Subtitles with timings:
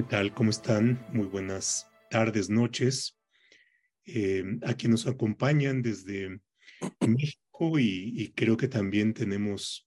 [0.00, 0.32] ¿Qué tal?
[0.32, 1.06] ¿Cómo están?
[1.12, 3.18] Muy buenas tardes, noches.
[4.06, 6.40] Eh, a quienes nos acompañan desde
[7.06, 9.86] México y, creo que también tenemos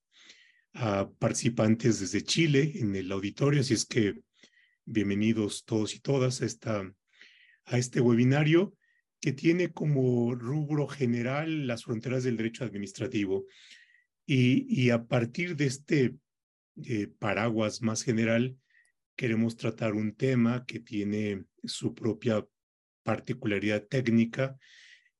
[0.73, 4.21] a participantes desde Chile en el auditorio, así es que
[4.85, 6.93] bienvenidos todos y todas a, esta,
[7.65, 8.75] a este webinario
[9.19, 13.47] que tiene como rubro general las fronteras del derecho administrativo.
[14.27, 16.15] Y, a partir de este
[16.83, 18.59] eh, paraguas más general,
[19.15, 22.45] queremos tratar un tema que tiene su propia
[23.03, 24.57] particularidad técnica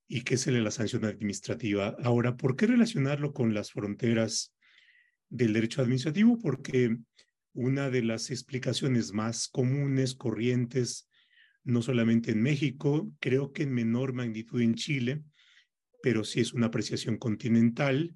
[0.07, 1.95] y que es el de la sanción administrativa.
[2.03, 4.53] Ahora, ¿por qué relacionarlo con las fronteras
[5.29, 6.37] del derecho administrativo?
[6.39, 6.97] Porque
[7.53, 11.07] una de las explicaciones más comunes, corrientes,
[11.63, 15.23] no solamente en México, creo que en menor magnitud en Chile,
[16.01, 18.13] pero sí es una apreciación continental,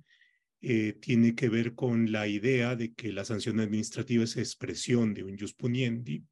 [0.69, 5.23] eh, tiene que ver con la idea de que la sanción administrativa es expresión de
[5.23, 6.25] un jus puniendi.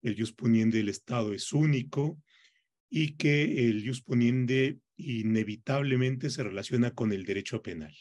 [0.00, 2.18] El jus puniendi del Estado es único
[2.88, 7.94] y que el jus puniendi inevitablemente se relaciona con el derecho penal.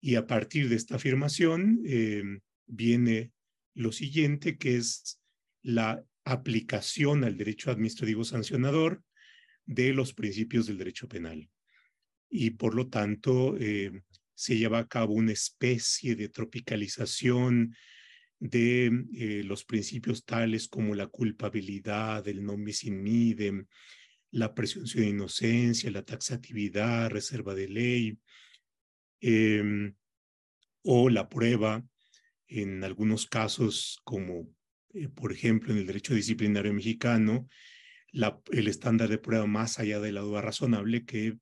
[0.00, 2.24] Y a partir de esta afirmación eh,
[2.66, 3.30] viene
[3.74, 5.20] lo siguiente, que es
[5.62, 9.04] la aplicación al derecho administrativo sancionador
[9.66, 11.48] de los principios del derecho penal
[12.30, 13.90] y por lo tanto eh,
[14.34, 17.74] se lleva a cabo una especie de tropicalización
[18.38, 23.66] de eh, los principios tales como la culpabilidad, el non bis in idem,
[24.30, 28.18] la presunción de inocencia, la taxatividad, reserva de ley,
[29.20, 29.94] em,
[30.82, 31.84] o la prueba
[32.46, 34.48] en algunos casos, como
[34.94, 37.48] eh, por ejemplo en el derecho disciplinario mexicano,
[38.12, 41.36] el estándar de prueba más allá de la duda razonable que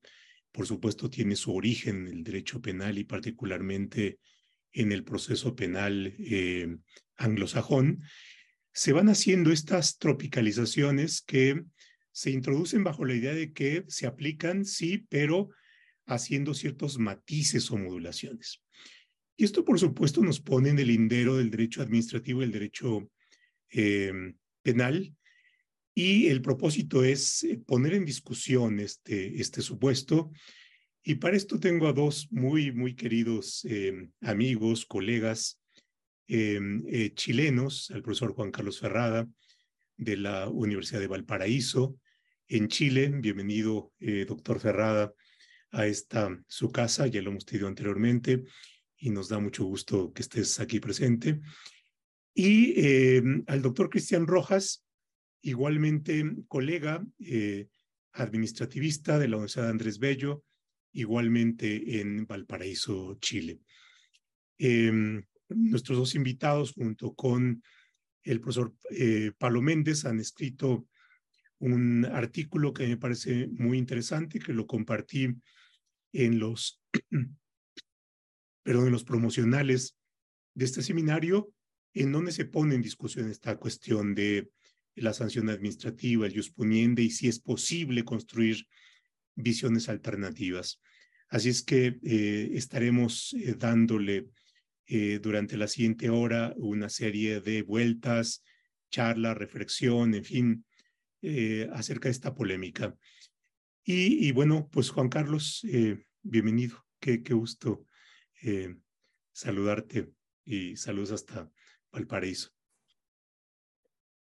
[0.53, 4.19] por supuesto, tiene su origen en el derecho penal y particularmente
[4.73, 6.77] en el proceso penal eh,
[7.17, 8.03] anglosajón,
[8.73, 11.65] se van haciendo estas tropicalizaciones que
[12.13, 15.51] se introducen bajo la idea de que se aplican, sí, pero
[16.07, 18.63] haciendo ciertos matices o modulaciones.
[19.37, 23.11] Y esto, por supuesto, nos pone en el lindero del derecho administrativo y el derecho
[23.71, 24.13] eh,
[24.63, 25.15] penal,
[25.99, 30.31] y el propósito es eh, poner en discusión este, este supuesto.
[31.03, 35.61] Y para esto tengo a dos muy, muy queridos eh, amigos, colegas
[36.29, 39.27] em, eh, chilenos, al profesor Juan Carlos Ferrada
[39.97, 41.99] de la Universidad de Valparaíso
[42.47, 43.11] en Chile.
[43.13, 43.93] Bienvenido,
[44.29, 45.13] doctor Ferrada,
[45.73, 48.45] a esta su casa, ya lo hemos tenido anteriormente
[48.97, 51.41] y nos da mucho gusto que estés aquí presente.
[52.35, 54.85] Y em, al doctor Cristian Rojas,
[55.43, 57.69] igualmente colega eh,
[58.13, 60.45] administrativista de la Universidad Andrés Bello,
[60.93, 63.61] igualmente en Valparaíso, Chile.
[64.59, 67.63] Em, nuestros dos invitados, junto con
[68.23, 70.87] el profesor eh, Pablo Méndez, han escrito
[71.61, 75.35] un artículo que me parece muy interesante, que lo compartí
[76.13, 76.81] en los,
[78.63, 79.97] perdón, en los promocionales
[80.55, 81.53] de este seminario,
[81.95, 84.51] en donde se pone en discusión esta cuestión de
[85.01, 88.67] la sanción administrativa, el jus y si es posible construir
[89.35, 90.81] visiones alternativas.
[91.29, 94.29] Así es que eh, estaremos eh, dándole
[94.87, 98.43] eh, durante la siguiente hora una serie de vueltas,
[98.91, 100.65] charla, reflexión, en fin,
[101.73, 102.97] acerca de esta polémica.
[103.85, 105.67] Y, bueno, pues Juan Carlos,
[106.23, 106.87] bienvenido.
[107.01, 107.85] Qué, qué gusto
[109.33, 110.11] saludarte
[110.45, 111.51] y saludos hasta
[111.91, 112.58] Valparaíso.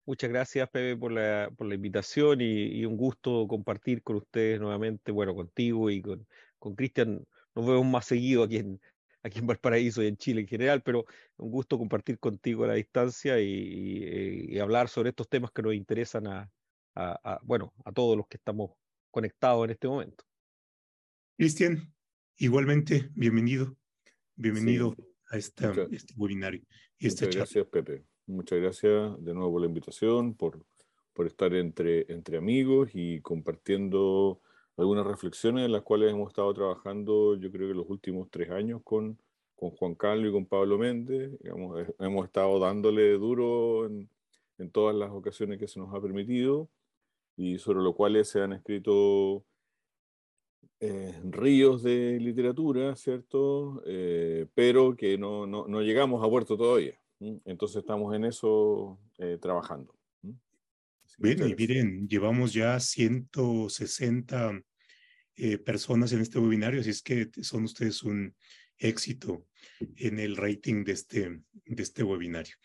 [0.10, 5.12] Muchas gracias, Pepe, por la, por la invitación y, un gusto compartir con ustedes nuevamente,
[5.12, 7.24] bueno, contigo y con Cristian.
[7.54, 8.82] nos vemos más seguido aquí en,
[9.22, 11.06] aquí en Valparaíso y en Chile en general, pero
[11.38, 16.26] un gusto compartir contigo a la distancia y, hablar sobre estos temas que nos interesan
[16.26, 16.52] a,
[16.96, 18.72] a, bueno, a todos los que estamos
[19.12, 20.24] conectados en este momento.
[21.38, 21.94] Cristian,
[22.38, 23.78] igualmente, bienvenido.
[24.36, 24.96] Bienvenido
[25.30, 26.64] a esta, este webinario.
[26.98, 28.06] Y esta gracias, Pepe.
[28.30, 30.64] Muchas gracias de nuevo por la invitación, por,
[31.14, 34.40] por estar entre, entre amigos y compartiendo
[34.78, 38.82] algunas reflexiones en las cuales hemos estado trabajando, yo creo que los últimos tres años
[38.84, 39.20] con,
[39.56, 41.40] con Juan Carlos y con Pablo Méndez.
[41.42, 44.08] Digamos, hemos estado dándole duro en,
[44.60, 46.70] en, todas las ocasiones que se nos ha permitido
[47.36, 49.44] y sobre lo cual se han escrito
[50.80, 53.82] eh, ríos de literatura, ¿cierto?
[53.88, 56.99] Eh, pero que no, no, no llegamos a puerto todavía.
[57.20, 59.94] Entonces estamos en eso eh, trabajando.
[61.18, 64.62] Bueno, y miren, llevamos ya 160
[65.36, 68.34] eh, personas en este webinario, así es que son ustedes un
[68.78, 69.48] éxito
[69.98, 72.56] en el rating de este, de este webinario.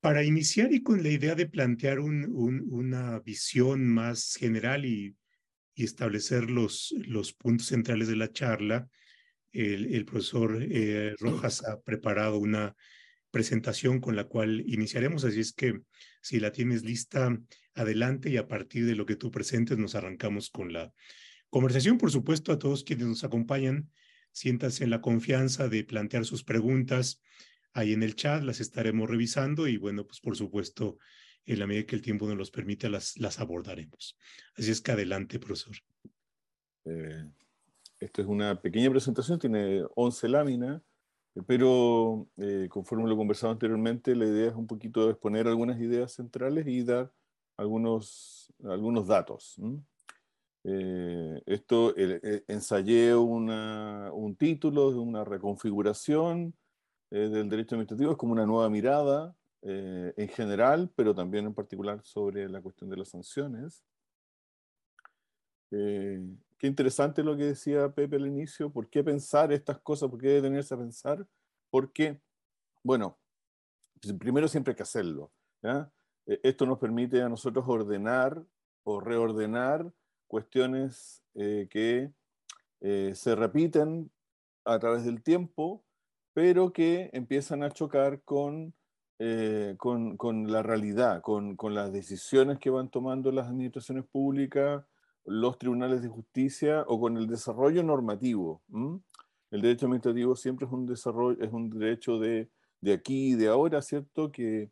[0.00, 5.16] Para iniciar y con la idea de plantear una visión más general y,
[5.74, 8.88] establecer los, los puntos centrales de la charla,
[9.52, 12.76] el, profesor eh, Rojas ha preparado una
[13.32, 15.80] presentación con la cual iniciaremos, así es que
[16.20, 17.36] si la tienes lista,
[17.74, 20.92] adelante y a partir de lo que tú presentes nos arrancamos con la
[21.50, 21.98] conversación.
[21.98, 23.90] Por supuesto, a todos quienes nos acompañan,
[24.30, 27.20] siéntanse en la confianza de plantear sus preguntas
[27.72, 30.98] ahí en el chat, las estaremos revisando y bueno, pues por supuesto,
[31.46, 34.16] en la medida que el tiempo nos los permita, las, las abordaremos.
[34.56, 35.74] Así es que adelante, profesor.
[36.84, 37.24] Eh,
[37.98, 40.82] esto es una pequeña presentación, tiene 11 láminas,
[41.46, 46.66] pero eh, conforme lo conversado anteriormente, la idea es un poquito exponer algunas ideas centrales
[46.66, 47.12] y dar
[47.56, 49.56] algunos, algunos datos.
[50.64, 51.94] Eh, esto,
[52.48, 56.54] ensayé una, un título de una reconfiguración
[57.14, 61.52] eh, del derecho administrativo, es como una nueva mirada eh, en general, pero también en
[61.52, 63.84] particular sobre la cuestión de las sanciones.
[65.72, 70.10] Qué interesante lo que decía Pepe al inicio, ¿por qué pensar estas cosas?
[70.10, 71.26] ¿Por qué detenerse a pensar?
[71.70, 72.20] Porque,
[72.82, 73.18] bueno,
[74.18, 75.32] primero siempre hay que hacerlo.
[76.26, 78.44] Esto nos permite a nosotros ordenar
[78.84, 79.92] o reordenar
[80.26, 82.12] cuestiones eh, que
[82.80, 84.10] eh, se repiten
[84.64, 85.84] a través del tiempo,
[86.32, 88.74] pero que empiezan a chocar con,
[89.18, 94.84] eh, con, con, la realidad, con, con, las decisiones que van tomando las administraciones públicas,
[95.24, 98.62] los tribunales de justicia o con el desarrollo normativo.
[99.50, 103.48] El derecho administrativo siempre es un desarrollo, es un derecho de, de aquí y de
[103.48, 104.32] ahora, ¿cierto?
[104.32, 104.70] Que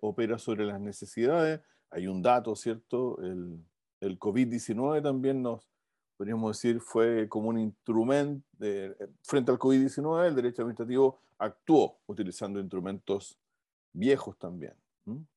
[0.00, 1.60] opera sobre las necesidades.
[1.90, 3.20] Hay un dato, ¿cierto?
[3.22, 3.64] El,
[4.02, 5.68] el COVID-19 también nos,
[6.16, 8.44] podríamos decir, fue como un instrumento,
[9.22, 13.38] frente al COVID-19, el derecho administrativo actuó utilizando instrumentos
[13.92, 14.74] viejos también,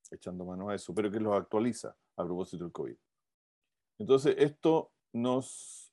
[0.10, 2.96] echando mano a eso, pero que los actualiza a propósito del COVID.
[3.98, 5.92] Entonces, esto nos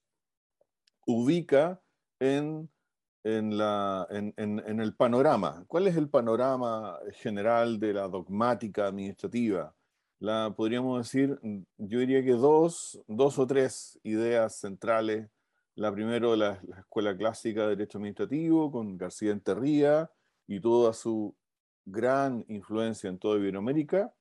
[1.06, 1.80] ubica
[2.20, 2.68] en,
[3.24, 5.64] en, la, en, en, el panorama.
[5.68, 9.74] ¿Cuál es el panorama general de la dogmática administrativa?
[10.22, 11.36] la, podríamos decir,
[11.78, 15.28] yo diría que dos, dos o tres ideas centrales.
[15.74, 20.08] La primera, la, la Escuela Clásica de Derecho Administrativo, con García Enterría
[20.46, 21.34] y toda su
[21.84, 24.14] gran influencia en toda Iberoamérica,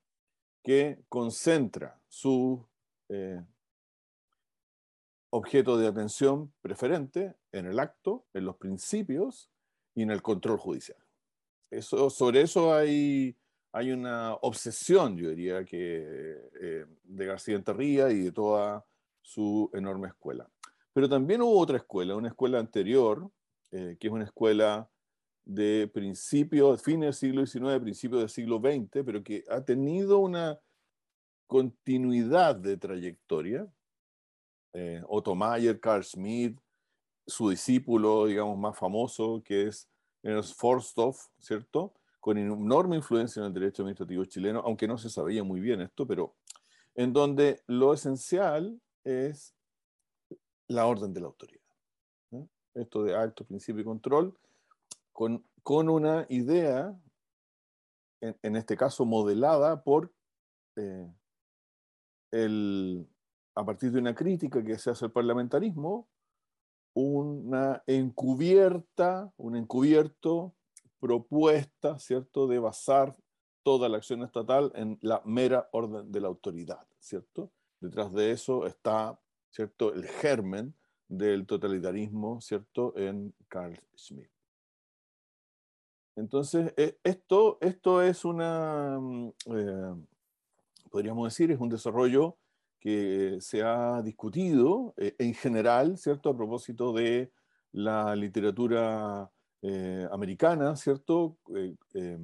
[0.63, 2.65] que concentra su
[3.09, 3.39] eh,
[5.31, 9.49] objeto de atención preferente en el acto, en los principios
[9.95, 10.97] y en el control judicial.
[11.69, 13.35] Eso, sobre eso hay
[13.73, 18.85] hay una obsesión, yo diría, que, eh, de García Enterría y de toda
[19.21, 20.49] su enorme escuela.
[20.93, 23.31] Pero también hubo otra escuela, una escuela anterior,
[23.71, 24.89] eh, que es una escuela
[25.45, 30.59] de principio, fines del siglo XIX, principios del siglo XX, pero que ha tenido una
[31.47, 33.67] continuidad de trayectoria.
[34.73, 36.59] Eh, Otto Mayer, Carl Schmitt,
[37.27, 39.89] su discípulo, digamos, más famoso, que es
[40.23, 40.59] Ernst
[41.39, 41.93] ¿cierto?
[42.21, 46.05] con enorme influencia en el derecho administrativo chileno, aunque no se sabía muy bien esto,
[46.05, 46.35] pero
[46.93, 49.55] en donde lo esencial es
[50.67, 51.59] la orden de la autoridad.
[52.73, 54.37] Esto de acto, principio y control,
[55.11, 56.97] con, con una idea,
[58.21, 60.13] en, este caso modelada por
[60.77, 61.11] eh,
[62.29, 63.09] el,
[63.55, 66.07] a partir de una crítica que se hace al parlamentarismo,
[66.93, 70.53] una encubierta, un encubierto
[70.99, 73.15] propuesta, ¿cierto?, de basar
[73.63, 77.51] toda la acción estatal en la mera orden de la autoridad, ¿cierto?
[77.79, 80.75] Detrás de eso está, ¿cierto?, el germen
[81.07, 84.29] del totalitarismo, ¿cierto?, en Carl Schmitt.
[86.15, 89.95] Entonces, e, esto, esto es una, mm, eh,
[90.89, 92.37] podríamos decir, es un desarrollo
[92.81, 97.31] que se ha discutido eh, en general, ¿cierto?, a propósito de
[97.71, 101.37] la literatura eh, americana, ¿cierto?
[101.93, 102.17] Eh,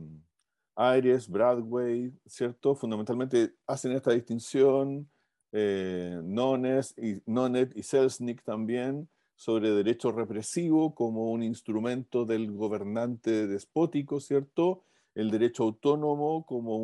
[0.76, 2.76] Aires, Broadway, ¿cierto?
[2.76, 5.08] Fundamentalmente hacen esta distinción,
[5.52, 13.46] eh, Nones y, Nonet y Selznick también, sobre derecho represivo como un instrumento del gobernante
[13.46, 14.84] despótico, ¿cierto?
[15.14, 16.78] El derecho autónomo como,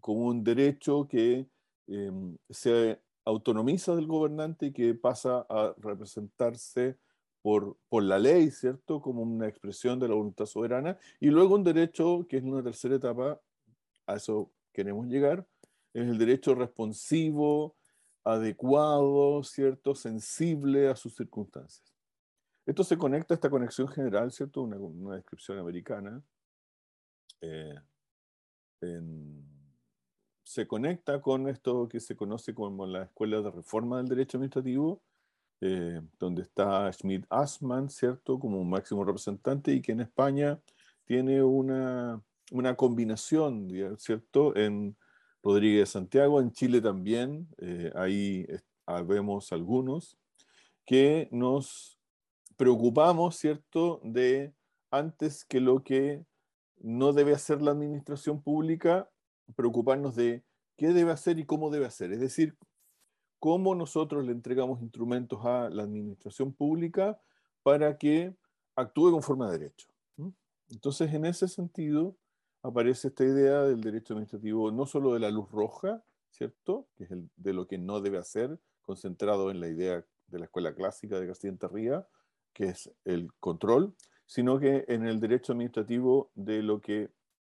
[0.00, 1.46] como un derecho que
[1.86, 6.98] em, se autonomiza del gobernante y que pasa a representarse
[7.42, 9.00] por, por la ley, ¿cierto?
[9.00, 10.98] Como una expresión de la voluntad soberana.
[11.20, 13.40] Y luego un derecho, que es una tercera etapa,
[14.06, 15.46] a eso queremos llegar,
[15.92, 17.76] es el derecho responsivo,
[18.24, 19.94] adecuado, ¿cierto?
[19.94, 21.92] Sensible a sus circunstancias.
[22.64, 24.62] Esto se conecta a esta conexión general, ¿cierto?
[24.62, 26.22] Una, descripción americana.
[27.40, 27.74] Eh,
[30.52, 35.00] se conecta con esto que se conoce como la Escuela de Reforma del Derecho Administrativo,
[35.62, 40.60] eh, donde está Schmidt Assmann, ¿cierto?, como máximo representante y que en España
[41.06, 44.94] tiene una, una combinación, ¿cierto?, en
[45.42, 48.46] Rodríguez Santiago, en Chile también, eh, ahí
[49.06, 50.18] vemos algunos,
[50.84, 51.98] que nos
[52.58, 54.52] preocupamos, ¿cierto?, de
[54.90, 56.26] antes que lo que
[56.78, 59.08] no debe hacer la administración pública,
[59.54, 60.42] preocuparnos de
[60.76, 62.12] qué debe hacer y cómo debe hacer.
[62.12, 62.56] Es decir,
[63.38, 67.20] cómo nosotros le entregamos instrumentos a la administración pública
[67.62, 68.34] para que
[68.76, 69.88] actúe conforme a derecho.
[70.70, 72.16] Entonces, en ese sentido,
[72.62, 76.86] aparece esta idea del derecho administrativo, no solo de la luz roja, ¿cierto?
[76.96, 80.74] Que es de lo que no debe hacer, concentrado en la idea de la escuela
[80.74, 82.06] clásica de Castilla Ría,
[82.52, 83.94] que es el control,
[84.26, 87.10] sino que en el derecho administrativo de lo que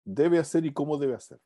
[0.04, 1.46] debe hacer y cómo debe hacerlo.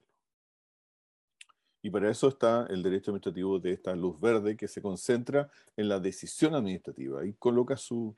[1.82, 5.88] Y para eso está el derecho administrativo de esta luz verde que se concentra en
[5.88, 8.16] la decisión administrativa y coloca su,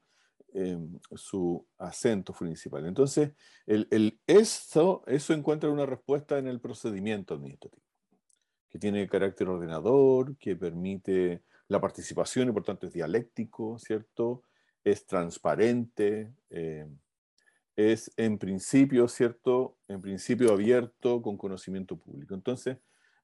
[0.53, 2.85] em, su acento principal.
[2.85, 3.31] Entonces,
[3.67, 7.83] el, el, eso, eso encuentra una respuesta en el procedimiento administrativo,
[8.69, 14.43] que tiene carácter ordenador, que permite la participación y por tanto es dialéctico, ¿cierto?
[14.83, 16.87] Es transparente, eh,
[17.75, 19.77] es en principio, ¿cierto?
[19.87, 22.33] En principio abierto con conocimiento público.
[22.33, 22.77] Entonces,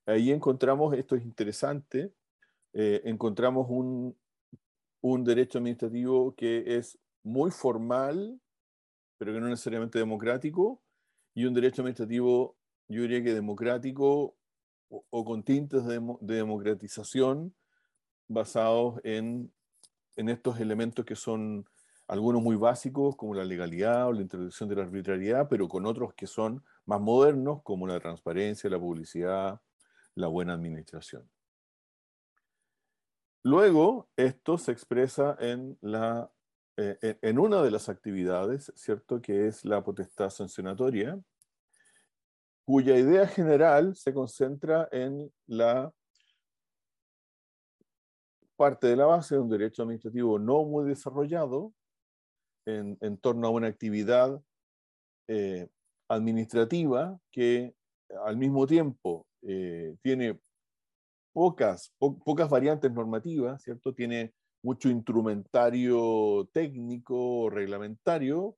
[0.08, 2.12] ahí encontramos, esto es interesante,
[2.74, 4.18] eh, encontramos un,
[5.02, 8.40] un derecho administrativo que es muy formal,
[9.18, 10.82] pero que no necesariamente democrático,
[11.34, 12.56] y un derecho administrativo,
[12.88, 14.36] yo diría que democrático
[14.90, 17.54] o, con tintes de, democratización
[18.30, 19.52] basados en,
[20.16, 21.66] en, estos elementos que son
[22.08, 26.14] algunos muy básicos, como la legalidad o la introducción de la arbitrariedad, pero con otros
[26.14, 29.60] que son más modernos, como la transparencia, la publicidad,
[30.18, 31.30] la buena administración.
[33.44, 36.30] Luego, esto se expresa en, la,
[36.76, 39.22] eh, en una de las actividades, ¿cierto?
[39.22, 41.20] Que es la potestad sancionatoria,
[42.66, 45.94] cuya idea general se concentra en la
[48.58, 51.74] parte de la base de un derecho administrativo no muy desarrollado
[52.66, 54.42] en, torno a una actividad
[55.28, 55.70] eh,
[56.10, 57.76] administrativa que
[58.26, 60.38] al mismo tiempo eh, tiene
[61.34, 63.94] pocas, pocas variantes normativas, ¿cierto?
[63.94, 68.58] Tiene mucho instrumentario técnico, reglamentario.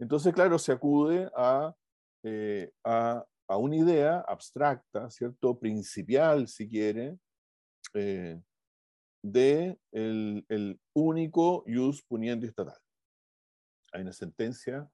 [0.00, 1.72] Entonces, claro, se acude a,
[2.24, 5.58] eh, a, a, una idea abstracta, ¿cierto?
[5.58, 7.16] Principial, si quiere,
[7.94, 8.40] eh,
[9.22, 12.78] de el, el único ius puniendi estatal.
[13.92, 14.90] Hay una sentencia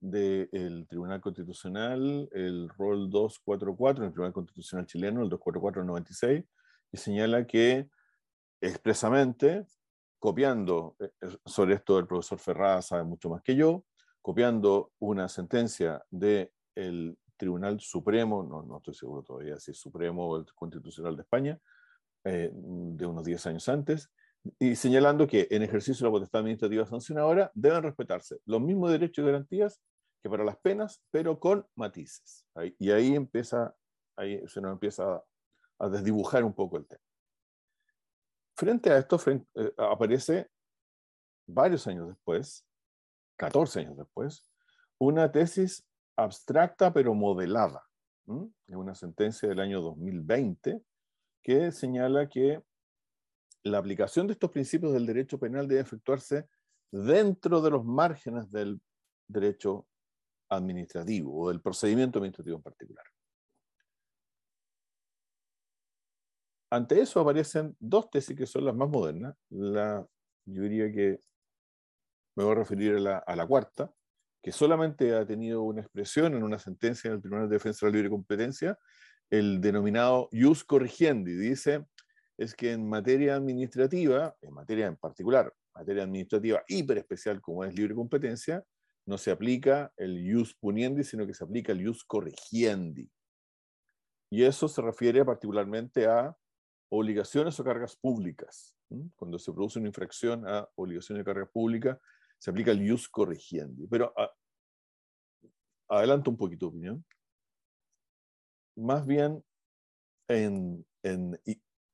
[0.00, 6.46] del Tribunal Constitucional, el rol 244, el Tribunal Constitucional chileno, el 244-96,
[6.90, 7.88] que señala que
[8.60, 9.66] expresamente,
[10.18, 13.84] copiando, eh, eh, sobre esto el profesor Ferrada sabe mucho más que yo,
[14.20, 20.36] copiando una sentencia del Tribunal Supremo, no, no estoy seguro todavía si es Supremo o
[20.38, 21.60] el Constitucional de España,
[22.24, 24.10] eh, de unos 10 años antes,
[24.58, 29.22] y señalando que en ejercicio de la potestad administrativa sancionadora deben respetarse los mismos derechos
[29.22, 29.80] y garantías
[30.22, 32.46] que para las penas, pero con matices.
[32.78, 33.74] y ahí empieza,
[34.16, 35.22] ahí se nos empieza
[35.78, 37.02] a, desdibujar un poco el tema.
[38.56, 40.48] Frente a esto eh, aparece
[41.46, 42.66] varios años después,
[43.36, 44.50] 14 años después,
[44.98, 45.86] una tesis
[46.16, 47.82] abstracta pero modelada.
[48.66, 50.82] Es una sentencia del año 2020
[51.42, 52.60] que señala que
[53.70, 56.48] la aplicación de estos principios del derecho penal debe efectuarse
[56.90, 58.80] dentro de los márgenes del
[59.28, 59.86] derecho
[60.48, 63.04] administrativo o del procedimiento administrativo en particular.
[66.70, 69.36] Ante eso aparecen dos tesis que son las más modernas.
[69.50, 70.06] La,
[70.44, 71.20] yo diría que
[72.36, 73.92] me voy a referir a la, cuarta,
[74.42, 77.92] que solamente ha tenido una expresión en una sentencia en el Tribunal de Defensa de
[77.92, 78.78] la Libre Competencia,
[79.30, 81.34] el denominado ius corrigendi.
[81.34, 81.86] Dice,
[82.38, 87.74] es que en materia administrativa, en materia en particular, materia administrativa hiper especial como es
[87.74, 88.64] libre competencia,
[89.06, 93.08] no se aplica el ius puniendi, sino que se aplica el ius corrigiendi.
[94.30, 96.36] Y eso se refiere particularmente a
[96.90, 98.74] obligaciones o cargas públicas.
[99.14, 102.00] Cuando se produce una infracción a obligaciones de carga pública,
[102.38, 103.86] se aplica el ius corrigiendi.
[103.86, 104.32] Pero ah,
[105.88, 107.04] adelanto un poquito opinión.
[108.76, 109.42] Más bien,
[110.28, 111.40] en, en,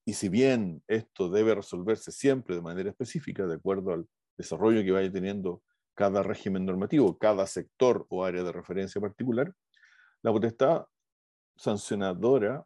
[0.05, 4.91] y si bien esto debe resolverse siempre de manera específica, de acuerdo al desarrollo que
[4.91, 5.63] vaya teniendo
[5.95, 9.55] cada régimen normativo, cada sector o área de referencia particular,
[10.23, 10.87] la potestad
[11.57, 12.65] sancionadora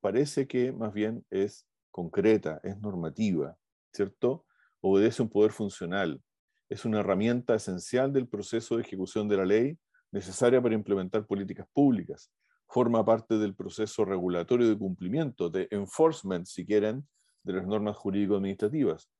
[0.00, 3.56] parece que más bien es concreta, es normativa,
[3.92, 4.46] ¿cierto?
[4.80, 6.22] Obedece un poder funcional,
[6.68, 9.78] es una herramienta esencial del proceso de ejecución de la ley
[10.12, 12.30] necesaria para implementar políticas públicas.
[12.70, 17.06] Forma parte del proceso regulatorio de cumplimiento, de enforcement, si quieren,
[17.42, 19.10] de las normas jurídico-administrativas.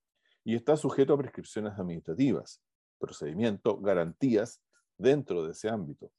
[0.45, 2.62] Y está sujeto a prescripciones administrativas,
[2.99, 4.62] procedimiento, garantías
[4.97, 6.12] dentro de ese ámbito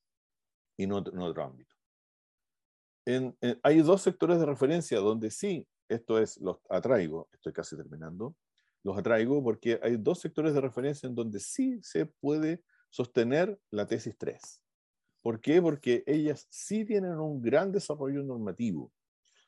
[0.76, 1.74] y no en otro ámbito.
[3.64, 8.36] hay dos sectores de referencia donde sí, esto es, los atraigo, estoy casi terminando,
[8.84, 13.88] los atraigo porque hay dos sectores de referencia en donde sí se puede sostener la
[13.88, 14.61] tesis 3.
[15.22, 15.62] ¿Por qué?
[15.62, 18.92] Porque ellas sí tienen un gran desarrollo normativo,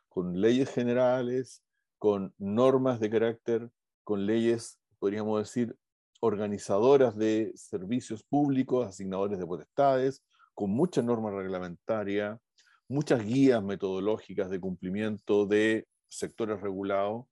[0.08, 1.64] con leyes generales,
[1.98, 3.72] con normas de carácter,
[4.04, 5.76] con leyes, podríamos decir,
[6.20, 12.40] organizadoras de servicios públicos, asignadores de potestades, con mucha norma reglamentaria,
[12.88, 17.26] muchas guías metodológicas de cumplimiento de sectores regulados,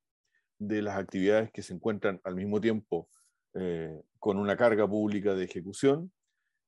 [0.57, 3.07] de las actividades que se encuentran al mismo tiempo
[3.53, 6.11] eh, con una carga pública de ejecución.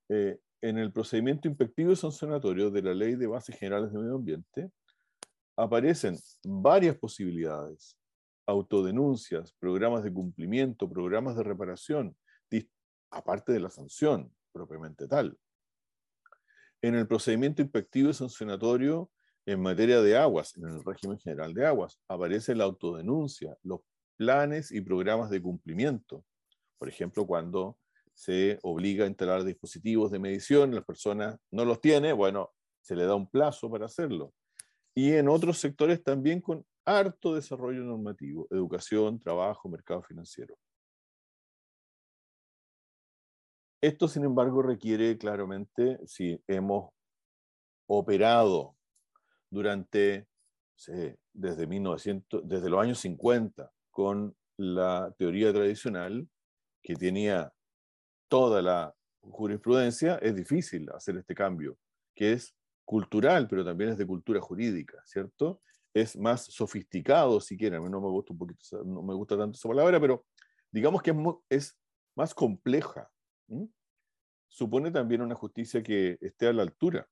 [0.08, 4.14] Eh, en el procedimiento inspectivo y sancionatorio de la Ley de Bases Generales de Medio
[4.14, 4.70] Ambiente,
[5.58, 7.98] aparecen varias posibilidades,
[8.46, 12.16] autodenuncias, programas de cumplimiento, programas de reparación,
[13.10, 15.38] aparte de la sanción propiamente tal.
[16.80, 19.10] En el procedimiento inspectivo y sancionatorio
[19.44, 23.80] en materia de aguas, en el régimen general de aguas, aparece la autodenuncia, los
[24.16, 26.24] planes y programas de cumplimiento.
[26.78, 27.76] Por ejemplo, cuando
[28.14, 33.04] se obliga a instalar dispositivos de medición, las personas no los tiene, bueno, se le
[33.04, 34.32] da un plazo para hacerlo.
[34.94, 40.56] Y en otros sectores también con harto desarrollo normativo, educación, trabajo, mercado financiero.
[43.80, 46.90] Esto, sin embargo, requiere claramente, si hemos
[47.86, 48.76] operado
[49.50, 50.26] durante,
[51.32, 56.28] desde, 1900, desde los años 50 con la teoría tradicional,
[56.82, 57.52] que tenía
[58.34, 61.78] toda la jurisprudencia, es difícil hacer este cambio,
[62.16, 62.52] que es
[62.84, 65.60] cultural, pero también es de cultura jurídica, ¿cierto?
[65.94, 69.68] Es más sofisticado, si quieren, no me gusta un poquito, no me gusta tanto esa
[69.68, 70.26] palabra, pero
[70.72, 71.14] digamos que
[71.48, 71.78] es,
[72.16, 73.08] más compleja.
[74.48, 77.06] Supone también una justicia que esté a la altura,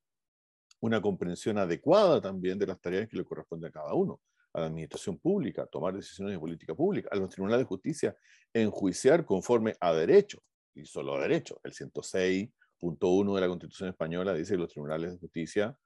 [0.81, 4.21] una comprensión adecuada también de las tareas que le corresponde a cada uno,
[4.53, 8.17] a la administración pública, tomar decisiones de política pública, a los tribunales de justicia,
[8.53, 10.43] enjuiciar conforme a derecho,
[10.75, 11.61] y solo derecho.
[11.65, 15.77] El 106.1 de la Constitución Española dice que los tribunales de justicia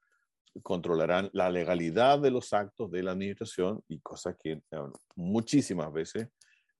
[0.63, 4.77] controlarán la legalidad de los actos de la administración y cosas que eh,
[5.15, 6.29] muchísimas veces,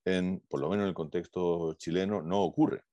[0.06, 2.84] en, por lo menos en el contexto chileno, no ocurre.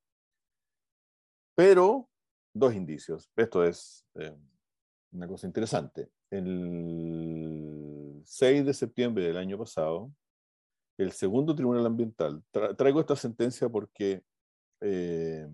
[1.55, 2.09] Pero,
[2.53, 3.31] dos indicios.
[3.37, 4.37] Esto es eh,
[5.13, 6.11] una cosa interesante.
[6.31, 10.13] El 6 de septiembre del año pasado,
[10.99, 12.43] el segundo tribunal ambiental,
[12.77, 14.23] traigo esta sentencia porque
[14.87, 15.49] eh,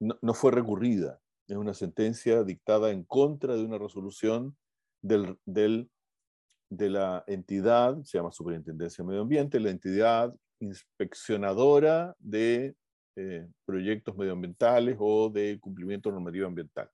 [0.00, 1.20] no, fue recurrida.
[1.48, 4.56] Es una sentencia dictada en contra de una resolución
[5.00, 12.74] del, de la entidad, se llama Superintendencia de Medio Ambiente, la entidad inspeccionadora de
[13.16, 16.90] eh, proyectos medioambientales o de cumplimiento normativo ambiental.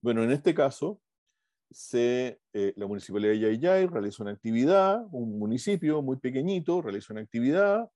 [0.00, 1.00] Bueno, en este caso,
[1.68, 7.22] se, eh, la Municipalidad de Yayay realiza una actividad, un municipio muy pequeñito realiza una
[7.22, 7.90] actividad,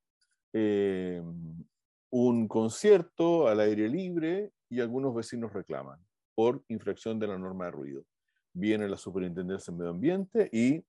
[2.10, 7.70] un concierto al aire libre y algunos vecinos reclaman por infracción de la norma de
[7.70, 8.04] ruido.
[8.52, 10.84] Viene la superintendencia de medio ambiente y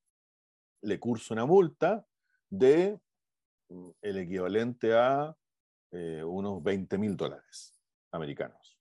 [0.82, 2.06] le cursa una multa
[2.50, 3.00] de
[3.70, 5.36] mm, el equivalente a
[5.92, 7.80] eh, unos 20 mil dólares
[8.12, 8.80] americanos.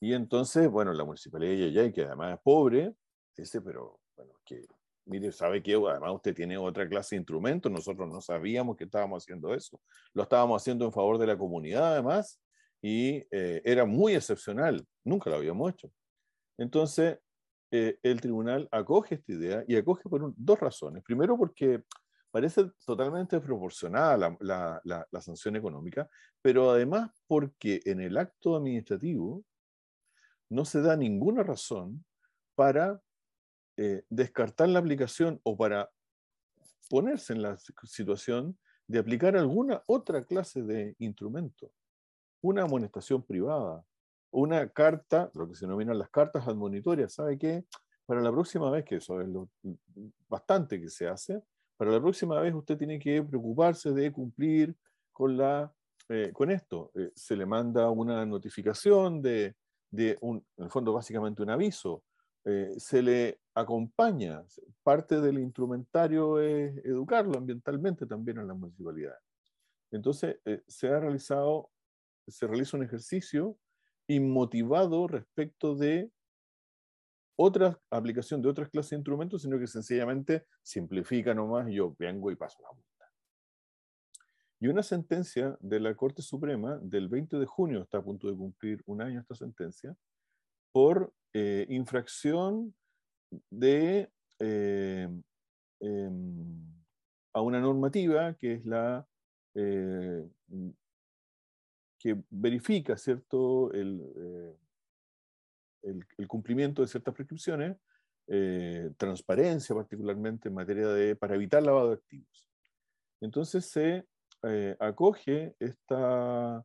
[0.00, 2.94] Y entonces, bueno, la municipalidad de Yayay, que además es pobre,
[3.36, 4.66] dice, pero bueno, que
[5.06, 9.22] mire, sabe que además usted tiene otra clase de instrumentos, nosotros no sabíamos que estábamos
[9.22, 9.80] haciendo eso.
[10.12, 12.40] Lo estábamos haciendo en favor de la comunidad además
[12.82, 15.90] y eh, era muy excepcional, nunca lo habíamos hecho.
[16.58, 17.18] Entonces,
[17.70, 21.02] eh, el tribunal acoge esta idea y acoge por dos razones.
[21.02, 21.82] Primero, porque
[22.30, 26.08] parece totalmente proporcionada la, la sanción económica,
[26.42, 29.44] pero además porque en el acto administrativo
[30.50, 32.04] no se da ninguna razón
[32.54, 33.00] para
[33.76, 35.90] eh, descartar la aplicación o para
[36.88, 41.72] ponerse en la situación de aplicar alguna otra clase de instrumento,
[42.42, 43.84] una amonestación privada,
[44.30, 47.64] una carta, lo que se denominan las cartas admonitorias, ¿sabe qué?
[48.06, 49.48] Para la próxima vez, que eso es lo
[50.28, 51.42] bastante que se hace,
[51.76, 54.76] para la próxima vez usted tiene que preocuparse de cumplir
[55.12, 55.72] con, la,
[56.08, 56.92] eh, con esto.
[56.94, 59.56] Eh, se le manda una notificación de,
[59.90, 62.04] de un, en el fondo básicamente un aviso
[62.44, 64.44] eh, se le acompaña,
[64.82, 69.16] parte del instrumentario es educarlo ambientalmente también en la municipalidad.
[69.90, 71.70] Entonces, eh, se ha realizado,
[72.26, 73.56] se realiza un ejercicio
[74.08, 76.10] inmotivado respecto de
[77.36, 82.30] otra aplicación de otras clases de instrumentos, sino que sencillamente simplifica nomás y yo vengo
[82.30, 83.12] y paso la multa.
[84.60, 88.36] Y una sentencia de la Corte Suprema del 20 de junio, está a punto de
[88.36, 89.96] cumplir un año esta sentencia,
[90.72, 92.72] por eh, infracción
[93.60, 94.08] eh,
[95.80, 96.72] em,
[97.32, 99.04] a una normativa que es la
[99.56, 100.28] eh,
[101.98, 104.56] que verifica cierto el,
[105.82, 107.78] el, cumplimiento de ciertas prescripciones,
[108.96, 112.46] transparencia particularmente en materia de para evitar lavado de activos.
[113.20, 114.06] Entonces se
[114.78, 116.64] acoge esta,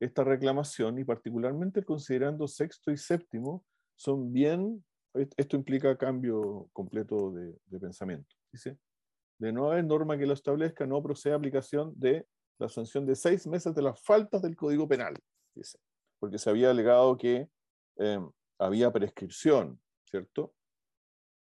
[0.00, 3.64] esta reclamación y particularmente considerando sexto y séptimo
[3.98, 4.84] son bien,
[5.36, 8.34] esto implica cambio completo de, pensamiento.
[8.52, 8.78] Dice,
[9.38, 12.26] de no haber norma que lo establezca, no procede aplicación de
[12.58, 15.14] la sanción de seis meses de las faltas del Código Penal,
[15.54, 15.78] dice,
[16.20, 17.48] porque se había alegado que
[17.96, 20.54] em, había prescripción, ¿cierto?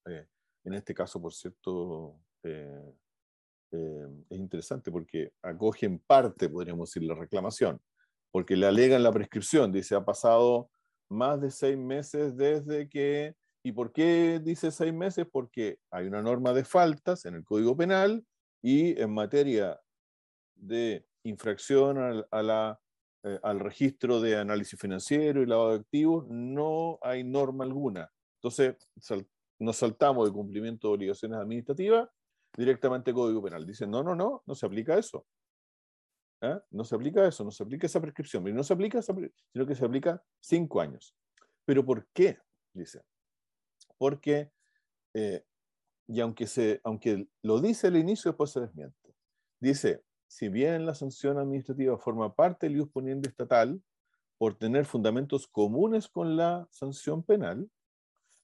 [0.06, 0.26] Eh,
[0.64, 2.94] en este caso, por cierto, eh,
[3.72, 7.80] em, es interesante porque acoge en parte, podríamos decir, la reclamación,
[8.30, 10.70] porque le alegan la prescripción, dice, ha pasado
[11.08, 13.34] más de seis meses desde que...
[13.64, 15.26] ¿Y por qué dice seis meses?
[15.30, 18.24] Porque hay una norma de faltas en el Código Penal
[18.62, 19.80] y en materia
[20.54, 22.80] de infracción a, la,
[23.24, 28.10] eh, al registro de análisis financiero y lavado de activos, no hay norma alguna.
[28.36, 28.76] Entonces,
[29.58, 32.08] nos saltamos de cumplimiento de obligaciones administrativas
[32.56, 33.66] directamente Código Penal.
[33.66, 35.26] Dicen, no, no, no, no se aplica eso.
[36.42, 36.62] ¿Ah?
[36.70, 38.46] No se aplica eso, no se aplica esa prescripción.
[38.48, 41.14] Y no se aplica, sino que se aplica cinco años.
[41.64, 42.38] ¿Pero por qué?
[42.72, 43.02] Dice.
[43.96, 44.50] Porque,
[45.14, 45.44] eh,
[46.06, 49.14] y aunque, se, aunque lo dice al inicio, después se desmiente.
[49.60, 53.82] Dice, si bien la sanción administrativa forma parte del ius poniente estatal,
[54.38, 57.68] por tener fundamentos comunes con la sanción penal,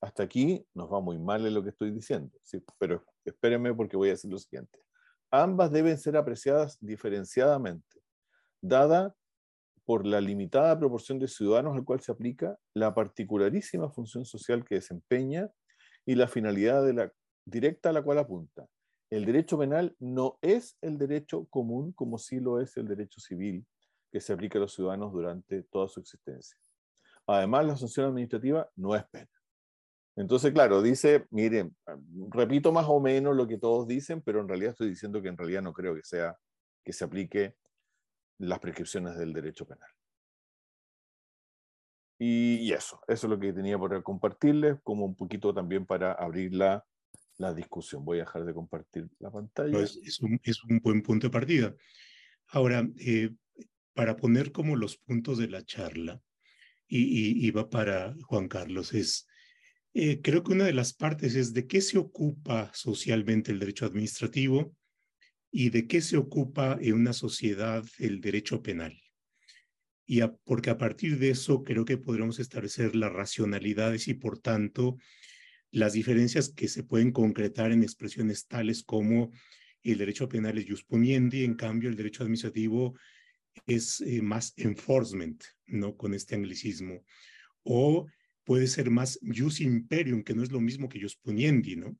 [0.00, 2.36] hasta aquí nos va muy mal en lo que estoy diciendo.
[2.42, 4.84] Sí, pero espérenme porque voy a decir lo siguiente
[5.30, 8.00] ambas deben ser apreciadas diferenciadamente,
[8.60, 9.14] dada
[9.84, 14.76] por la limitada proporción de ciudadanos al cual se aplica, la particularísima función social que
[14.76, 15.50] desempeña
[16.06, 17.12] y la finalidad de la,
[17.44, 18.66] directa a la cual apunta.
[19.10, 23.66] El derecho penal no es el derecho común como sí lo es el derecho civil
[24.10, 26.58] que se aplica a los ciudadanos durante toda su existencia.
[27.26, 29.28] Además, la sanción administrativa no es pena.
[30.16, 31.74] Entonces, claro, dice, miren,
[32.30, 35.36] repito más o menos lo que todos dicen, pero en realidad estoy diciendo que en
[35.36, 36.36] realidad no creo que sea
[36.84, 37.56] que se aplique
[38.38, 39.88] las prescripciones del derecho penal.
[42.16, 46.54] Y, eso, eso es lo que tenía por compartirles, como un poquito también para abrir
[46.54, 46.84] la,
[47.56, 48.04] discusión.
[48.04, 49.80] Voy a dejar de compartir la pantalla.
[49.80, 50.40] es, un,
[50.80, 51.74] buen punto de partida.
[52.48, 53.30] Ahora, eh,
[53.94, 56.22] para poner como los puntos de la charla,
[56.86, 59.26] y, y va para Juan Carlos, es
[59.94, 63.86] eh, creo que una de las partes es de qué se ocupa socialmente el derecho
[63.86, 64.74] administrativo
[65.52, 69.00] y de qué se ocupa en una sociedad el derecho penal.
[70.04, 74.96] Y porque a partir de eso creo que podremos establecer las racionalidades y por tanto
[75.70, 79.30] las diferencias que se pueden concretar en expresiones tales como
[79.84, 82.98] el derecho penal es jus y en cambio el derecho administrativo
[83.66, 85.96] es eh, más enforcement, ¿no?
[85.96, 87.04] Con este anglicismo.
[87.62, 88.06] O
[88.44, 91.98] puede ser más jus imperium, que no es lo mismo que jus puniendi, ¿no?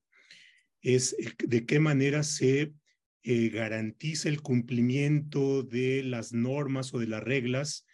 [0.83, 2.73] Es de qué manera se
[3.23, 7.87] eh, garantiza el cumplimiento de las normas o de las reglas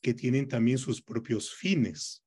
[0.00, 2.24] que tienen también sus propios fines.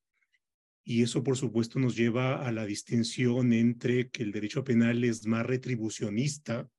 [0.84, 5.26] Y eso, por supuesto, nos lleva a la distinción entre que el derecho penal es
[5.26, 6.70] más retribucionista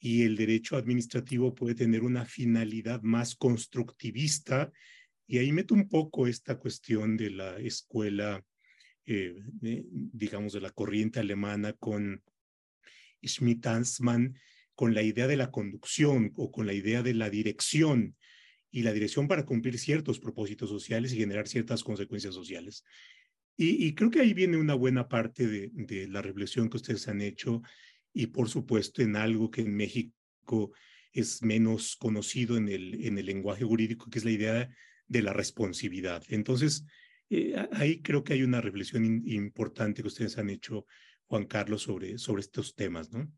[0.00, 4.72] y el derecho administrativo puede tener una finalidad más constructivista
[5.30, 8.44] y ahí meto un poco esta cuestión de la escuela,
[9.06, 12.20] eh, digamos, de la corriente alemana con
[13.22, 14.36] Schmidt-Hansmann,
[14.74, 18.16] con la idea de la conducción o con la idea de la dirección
[18.72, 22.84] y la dirección para cumplir ciertos propósitos sociales y generar ciertas consecuencias sociales.
[23.56, 27.20] Y, creo que ahí viene una buena parte de, de, la reflexión que ustedes han
[27.20, 27.62] hecho
[28.12, 30.72] y por supuesto en algo que en México
[31.12, 34.70] es menos conocido en el, en el lenguaje jurídico, que es la idea
[35.10, 36.22] de la responsabilidad.
[36.28, 36.86] Entonces,
[37.28, 40.86] eh, ahí creo que hay una reflexión importante que ustedes han hecho,
[41.26, 43.28] Juan Carlos, sobre, sobre estos temas, ¿no?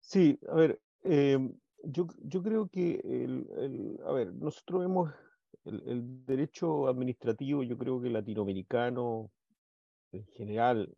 [0.00, 1.52] Sí, a ver, em,
[1.84, 5.12] yo, yo creo que, el, a ver, nosotros hemos
[5.64, 9.30] El, derecho administrativo, yo creo que latinoamericano
[10.12, 10.96] en general,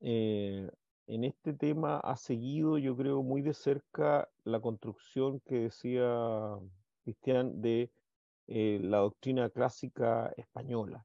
[0.00, 0.70] eh,
[1.06, 6.58] en este tema ha seguido, yo creo, muy de cerca la construcción que decía
[7.04, 7.90] Cristian de
[8.46, 11.04] eh, la doctrina clásica española.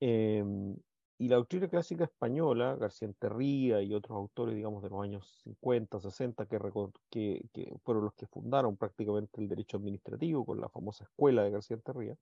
[0.00, 0.76] Em,
[1.18, 6.00] y la doctrina clásica española, García Enterría y otros autores, digamos, de los años 50,
[6.00, 11.44] 60, que, que, fueron los que fundaron prácticamente el derecho administrativo con la famosa escuela
[11.44, 12.16] de García Enterría,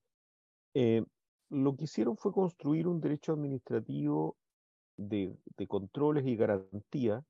[0.74, 1.05] eh,
[1.48, 4.37] lo que hicieron fue construir un derecho administrativo
[4.96, 5.35] de,
[5.68, 7.24] controles y garantías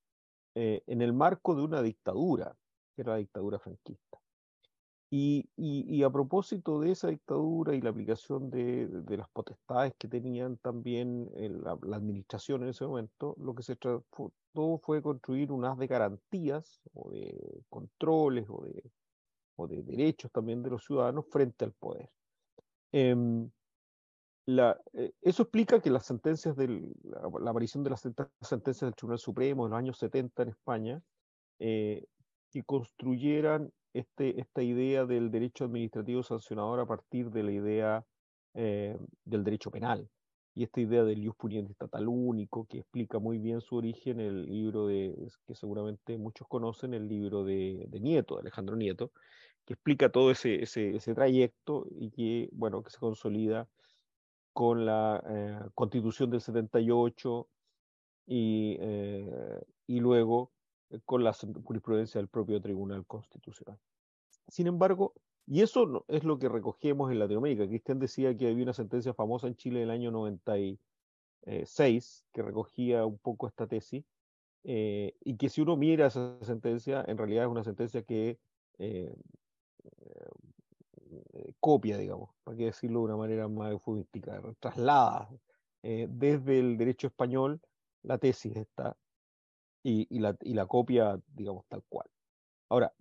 [0.54, 2.56] eh, en el marco de una dictadura,
[2.94, 4.18] que era la dictadura franquista.
[5.14, 11.30] Y, a propósito de esa dictadura y la aplicación de, las potestades que tenían también
[11.34, 14.32] la, administración en ese momento, lo que se trató
[14.82, 18.90] fue construir unas de garantías o de controles o de,
[19.56, 22.08] o de derechos también de los ciudadanos frente al poder.
[24.46, 24.58] Em,
[24.94, 29.64] eh, eso explica que las sentencias del, la, aparición de las sentencias del Tribunal Supremo
[29.64, 31.02] en los años 70 en España,
[31.58, 32.04] eh,
[32.50, 38.04] que construyeran este, esta idea del derecho administrativo sancionador a partir de la idea
[38.54, 40.08] eh, del derecho penal.
[40.54, 44.26] Y esta idea del ius puniente estatal único, que explica muy bien su origen en
[44.26, 49.12] el libro de, que seguramente muchos conocen, el libro de, Nieto, de Alejandro Nieto,
[49.64, 53.66] que explica todo ese, ese, ese, trayecto y que, bueno, que se consolida
[54.52, 57.48] con la eh, constitución del 78
[58.26, 60.52] y, eh, y luego
[60.90, 63.78] eh, con la jurisprudencia del propio Tribunal Constitucional.
[64.48, 65.14] Sin embargo,
[65.46, 67.66] y eso es lo que recogemos en Latinoamérica.
[67.66, 73.18] Cristian decía que había una sentencia famosa en Chile del año 96 que recogía un
[73.18, 74.04] poco esta tesis,
[74.64, 78.38] y que si uno mira esa sentencia, en realidad es una sentencia que
[81.62, 85.30] copia, digamos, para que decirlo de una manera más eufemística, traslada
[85.82, 87.60] desde el derecho español
[88.02, 88.96] la tesis está
[89.82, 92.08] y, la, y la copia, digamos, tal cual.
[92.68, 92.92] Ahora,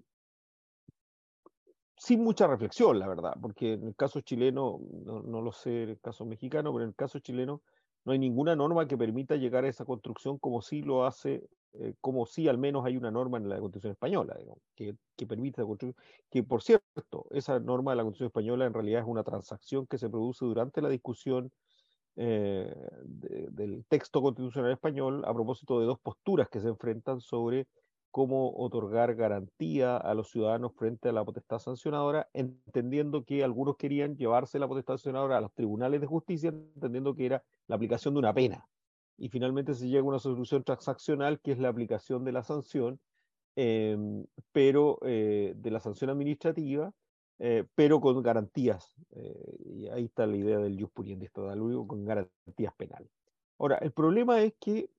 [1.98, 6.00] sin mucha reflexión, la verdad, porque en el caso chileno, no, lo sé en el
[6.00, 7.62] caso mexicano, pero en el caso chileno
[8.06, 11.94] no hay ninguna norma que permita llegar a esa construcción como si lo hace, eh,
[12.02, 14.38] como si al menos hay una norma en la Constitución española,
[14.76, 15.96] que, que permite construir,
[16.30, 19.98] que por cierto, esa norma de la Constitución española en realidad es una transacción que
[19.98, 21.52] se produce durante la discusión
[22.18, 27.68] eh, del texto constitucional español a propósito de dos posturas que se enfrentan sobre
[28.12, 34.18] cómo otorgar garantía a los ciudadanos frente a la potestad sancionadora, entendiendo que algunos querían
[34.18, 38.20] llevarse la potestad sancionadora a los tribunales de justicia, entendiendo que era la aplicación de
[38.20, 38.68] una pena.
[39.18, 43.00] Y finalmente se llega a una solución transaccional, que es la aplicación de la sanción,
[43.56, 46.94] em, pero eh, de la sanción administrativa,
[47.40, 48.96] eh, pero con garantías.
[49.12, 53.10] Eh, y ahí está la idea del jus puniendi luego con garantías penales.
[53.58, 54.90] Ahora, el problema es que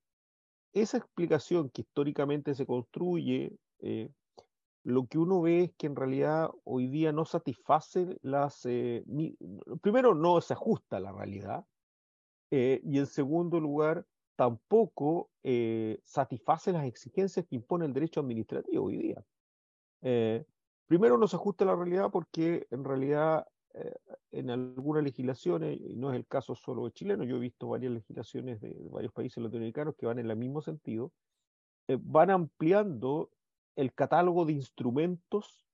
[0.72, 4.10] esa explicación que históricamente se construye, eh,
[4.84, 8.62] lo que uno ve es que en realidad hoy día no satisface las...
[9.80, 11.64] primero, no se ajusta a la realidad,
[12.50, 14.04] y en segundo lugar,
[14.34, 15.30] tampoco
[16.04, 19.24] satisface las exigencias que impone el derecho administrativo hoy día.
[20.86, 23.94] Primero no se ajusta a la realidad porque en realidad eh,
[24.32, 27.92] en algunas legislaciones, y no es el caso solo de chileno, yo he visto varias
[27.92, 31.12] legislaciones de, varios países latinoamericanos que van en el mismo sentido,
[31.88, 33.30] eh, van ampliando
[33.76, 35.64] el catálogo de instrumentos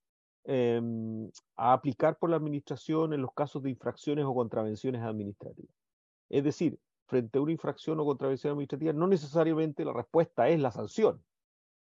[0.44, 5.74] em, a aplicar por la administración en los casos de infracciones o contravenciones administrativas.
[6.28, 10.70] Es decir, frente a una infracción o contravención administrativa, no necesariamente la respuesta es la
[10.70, 11.22] sanción.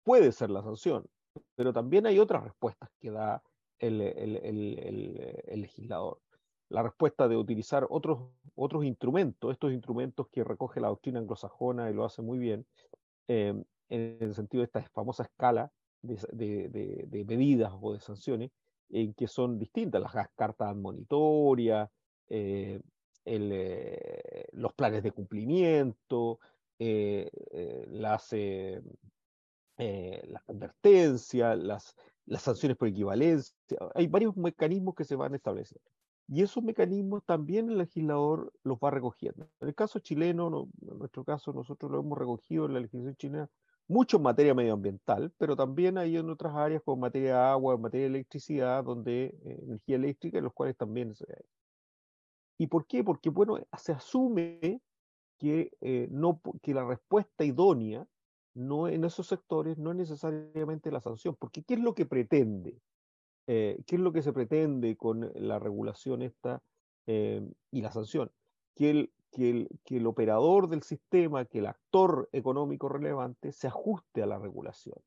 [0.03, 1.05] Puede ser la sanción,
[1.55, 3.43] pero también hay otras respuestas que da
[3.79, 6.19] el, legislador.
[6.69, 8.29] La respuesta de utilizar otros,
[8.83, 12.65] instrumentos, estos instrumentos que recoge la doctrina anglosajona y lo hace muy bien,
[13.27, 18.51] em, en el sentido de esta famosa escala de, medidas o de sanciones,
[18.89, 21.89] en que son distintas, las cartas monitorias,
[22.27, 22.79] eh,
[23.25, 26.39] eh, los planes de cumplimiento,
[26.79, 27.29] eh,
[27.89, 28.81] las, eh,
[29.77, 31.95] las advertencias, las,
[32.29, 33.55] las sanciones por equivalencia.
[33.95, 35.81] Hay varios mecanismos que se van a establecer.
[36.27, 39.49] Y esos mecanismos también el legislador los va recogiendo.
[39.59, 43.49] En el caso chileno, en nuestro caso, nosotros lo hemos recogido en la legislación chilena
[43.87, 47.81] mucho en materia medioambiental, pero también hay en otras áreas como materia de agua, en
[47.81, 51.25] materia de electricidad, donde eh, energía eléctrica, en los cuales también se...
[52.59, 53.03] ¿Y por qué?
[53.03, 54.81] Porque, bueno, se asume
[55.39, 58.05] que, eh, no, que la respuesta idónea
[58.59, 62.79] no en esos sectores no es necesariamente la sanción, porque ¿qué es lo que pretende
[63.49, 66.61] ¿qué es lo que se pretende con la regulación esta
[67.07, 68.31] y la sanción?
[68.75, 73.67] Que el, que el, que el operador del sistema, que el actor económico relevante se
[73.67, 74.97] ajuste a la regulación.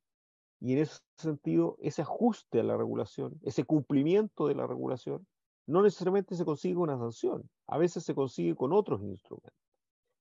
[0.61, 5.27] Y en ese sentido, ese ajuste a la regulación, ese cumplimiento de la regulación,
[5.67, 9.55] no necesariamente se consigue con una sanción, a veces se consigue con otros instrumentos.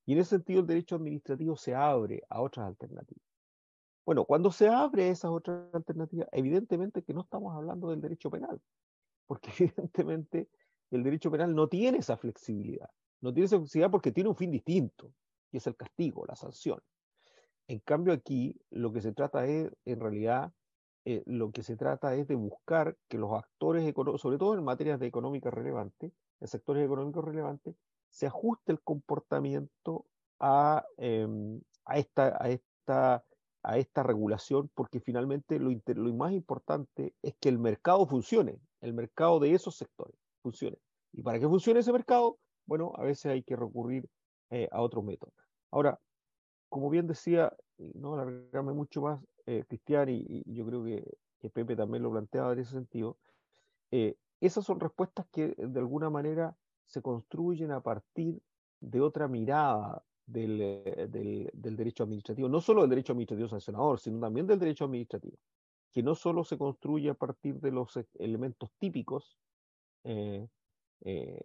[0.05, 3.23] Y en ese sentido el derecho administrativo se abre a otras alternativas.
[4.05, 8.29] Bueno, cuando se abre a esas otras alternativas, evidentemente que no estamos hablando del derecho
[8.31, 8.59] penal,
[9.27, 10.49] porque evidentemente
[10.89, 12.89] el derecho penal no tiene esa flexibilidad.
[13.21, 15.13] No tiene esa flexibilidad porque tiene un fin distinto,
[15.51, 16.79] que es el castigo, la sanción.
[17.67, 20.51] En cambio aquí lo que se trata es, en realidad,
[21.05, 24.99] eh, lo que se trata es de buscar que los actores sobre todo en materias
[24.99, 27.75] de económica relevante, en sectores económicos relevantes,
[28.11, 30.05] se ajuste el comportamiento
[30.39, 31.61] a, em,
[31.95, 33.23] esta,
[34.03, 39.53] regulación, porque finalmente lo, lo más importante es que el mercado funcione, el mercado de
[39.53, 40.77] esos sectores funcione.
[41.13, 44.07] Y para que funcione ese mercado, bueno, a veces hay que recurrir
[44.49, 45.33] eh, a otros métodos.
[45.71, 45.99] Ahora,
[46.69, 52.03] como bien decía, no alargarme mucho más, eh, Cristian, y, yo creo que, Pepe también
[52.03, 53.17] lo planteaba en ese sentido,
[53.91, 58.41] eh, esas son respuestas que de alguna manera se construyen a partir
[58.79, 60.57] de otra mirada del,
[61.53, 65.37] del, derecho administrativo, no solo del derecho administrativo sancionador, sino también del derecho administrativo,
[65.91, 69.37] que no solo se construye a partir de los elementos típicos
[71.03, 71.41] eh,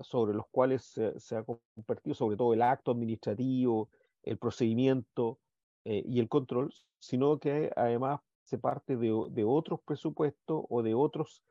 [0.00, 0.82] sobre los cuales
[1.16, 3.90] se, ha convertido sobre todo el acto administrativo,
[4.22, 5.40] el procedimiento
[5.84, 11.42] eh, y el control, sino que además se parte de, otros presupuestos o de, otros,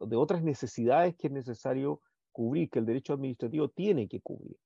[0.00, 2.00] de otras necesidades que es necesario
[2.36, 4.58] cubrir, que el derecho administrativo tiene que cubrir.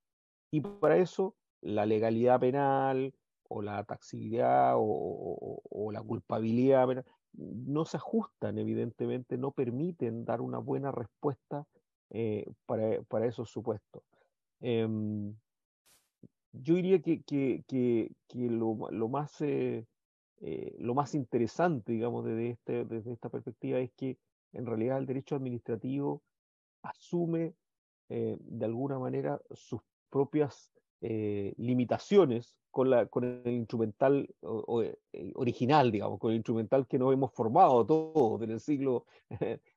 [0.50, 3.14] Y para eso la legalidad penal
[3.48, 10.58] o la taxibilidad o, la culpabilidad penal no se ajustan, evidentemente, no permiten dar una
[10.58, 11.64] buena respuesta
[12.10, 14.02] eh, para, para, esos supuestos.
[14.60, 15.32] Em,
[16.52, 19.86] yo diría que, que, que, lo, lo, más, eh,
[20.40, 24.18] eh, lo más interesante, digamos, desde, este, desde esta perspectiva es que
[24.54, 26.20] en realidad el derecho administrativo
[26.82, 27.54] asume
[28.08, 34.28] de alguna manera sus propias limitaciones con, el instrumental
[35.34, 39.06] original, digamos, con el instrumental que nos hemos formado todos en el siglo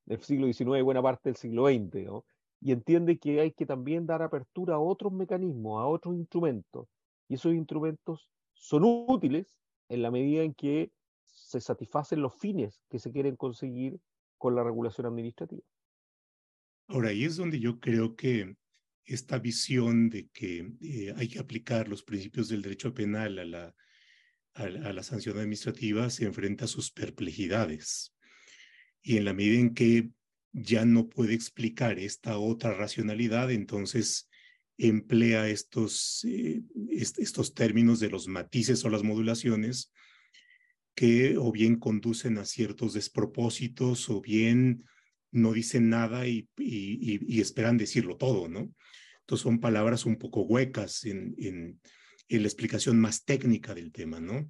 [0.05, 2.23] del siglo XIX y buena parte del siglo XX,
[2.61, 6.87] y entiende que hay que también dar apertura a otros mecanismos, a otros instrumentos,
[7.27, 10.91] y esos instrumentos son útiles en la medida en que
[11.25, 13.99] se satisfacen los fines que se quieren conseguir
[14.37, 15.63] con la regulación administrativa.
[16.93, 18.56] Ahora, ahí es donde yo creo que
[19.03, 23.75] esta visión de que eh, hay que aplicar los principios del derecho penal a la,
[24.53, 28.13] a la sanción administrativa se enfrenta a sus perplejidades.
[29.01, 30.12] Y en la medida en que
[30.51, 34.29] ya no puede explicar esta otra racionalidad, entonces
[34.77, 39.91] emplea estos, eh, estos términos de los matices o las modulaciones
[40.93, 44.86] que o bien conducen a ciertos despropósitos o bien
[45.34, 48.72] no dicen nada y, y, esperan decirlo todo, ¿no?
[49.22, 51.80] Entonces son palabras un poco huecas en,
[52.30, 54.48] la explicación más técnica del tema, ¿no?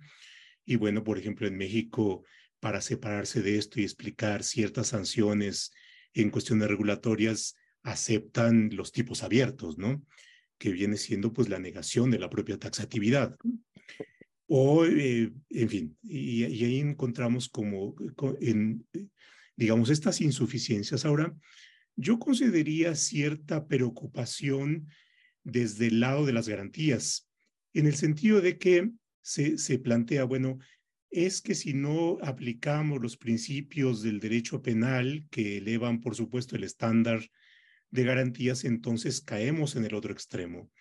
[0.66, 2.24] Y bueno, por ejemplo, en México
[2.60, 5.72] para separarse de esto y explicar ciertas sanciones
[6.14, 10.04] en cuestiones regulatorias aceptan los tipos abiertos, ¿no?
[10.58, 13.36] Que viene siendo pues la negación de la propia taxatividad.
[14.48, 17.96] O, eh, en fin, y, ahí encontramos como,
[18.42, 18.86] en,
[19.56, 21.06] digamos, estas insuficiencias.
[21.06, 21.36] Ahora,
[21.96, 24.88] yo consideraría cierta preocupación
[25.44, 27.30] desde el lado de las garantías,
[27.74, 30.60] en el sentido de que se, se plantea, bueno,
[31.10, 36.64] es que si no aplicamos los principios del derecho penal que elevan, por supuesto, el
[36.64, 37.30] estándar
[37.92, 40.72] de garantías, entonces caemos en el otro extremo.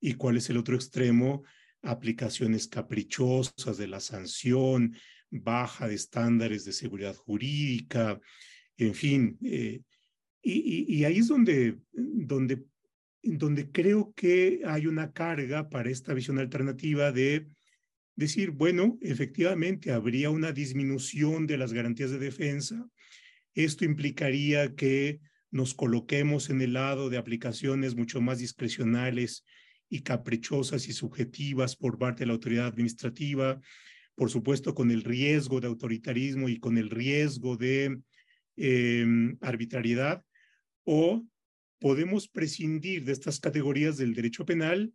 [0.00, 1.44] ¿Y cuál es el otro extremo?
[1.82, 4.96] Aplicaciones caprichosas de la sanción,
[5.42, 8.20] baja de estándares de seguridad jurídica,
[8.76, 9.38] en fin.
[9.42, 9.82] Eh,
[10.42, 12.64] y, y, ahí es donde, donde,
[13.22, 17.48] donde creo que hay una carga para esta visión alternativa de
[18.14, 22.86] decir, bueno, efectivamente habría una disminución de las garantías de defensa.
[23.54, 25.20] Esto implicaría que
[25.50, 29.44] nos coloquemos en el lado de aplicaciones mucho más discrecionales
[29.88, 33.60] y caprichosas y subjetivas por parte de la autoridad administrativa,
[34.14, 38.00] por supuesto con el riesgo de autoritarismo y con el riesgo de
[38.56, 40.24] em, arbitrariedad,
[40.84, 41.26] o
[41.80, 44.92] podemos prescindir de estas categorías del derecho penal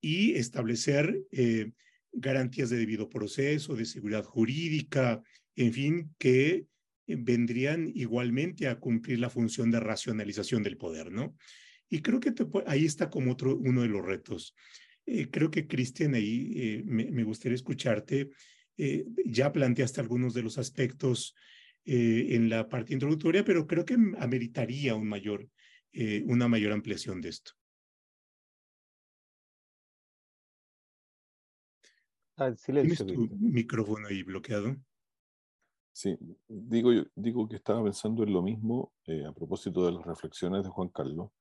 [0.00, 1.72] y establecer eh,
[2.12, 5.22] garantías de debido proceso, de seguridad jurídica,
[5.56, 6.66] en fin, que
[7.06, 11.36] vendrían igualmente a cumplir la función de racionalización del poder, ¿no?
[11.88, 12.34] Y creo que
[12.66, 14.54] ahí está como otro, uno de los retos.
[15.30, 18.30] Creo que, Cristian, ahí me, me, gustaría escucharte.
[19.26, 21.34] ya planteaste algunos de los aspectos
[21.84, 25.48] en la parte introductoria, pero creo que ameritaría un mayor,
[26.26, 27.52] una mayor ampliación de esto.
[32.38, 33.04] Ah, silencio.
[33.04, 34.76] ¿Tienes tu micrófono ahí bloqueado?
[35.92, 40.62] Sí, digo, digo que estaba pensando en lo mismo eh, a propósito de las reflexiones
[40.62, 41.32] de Juan Carlos,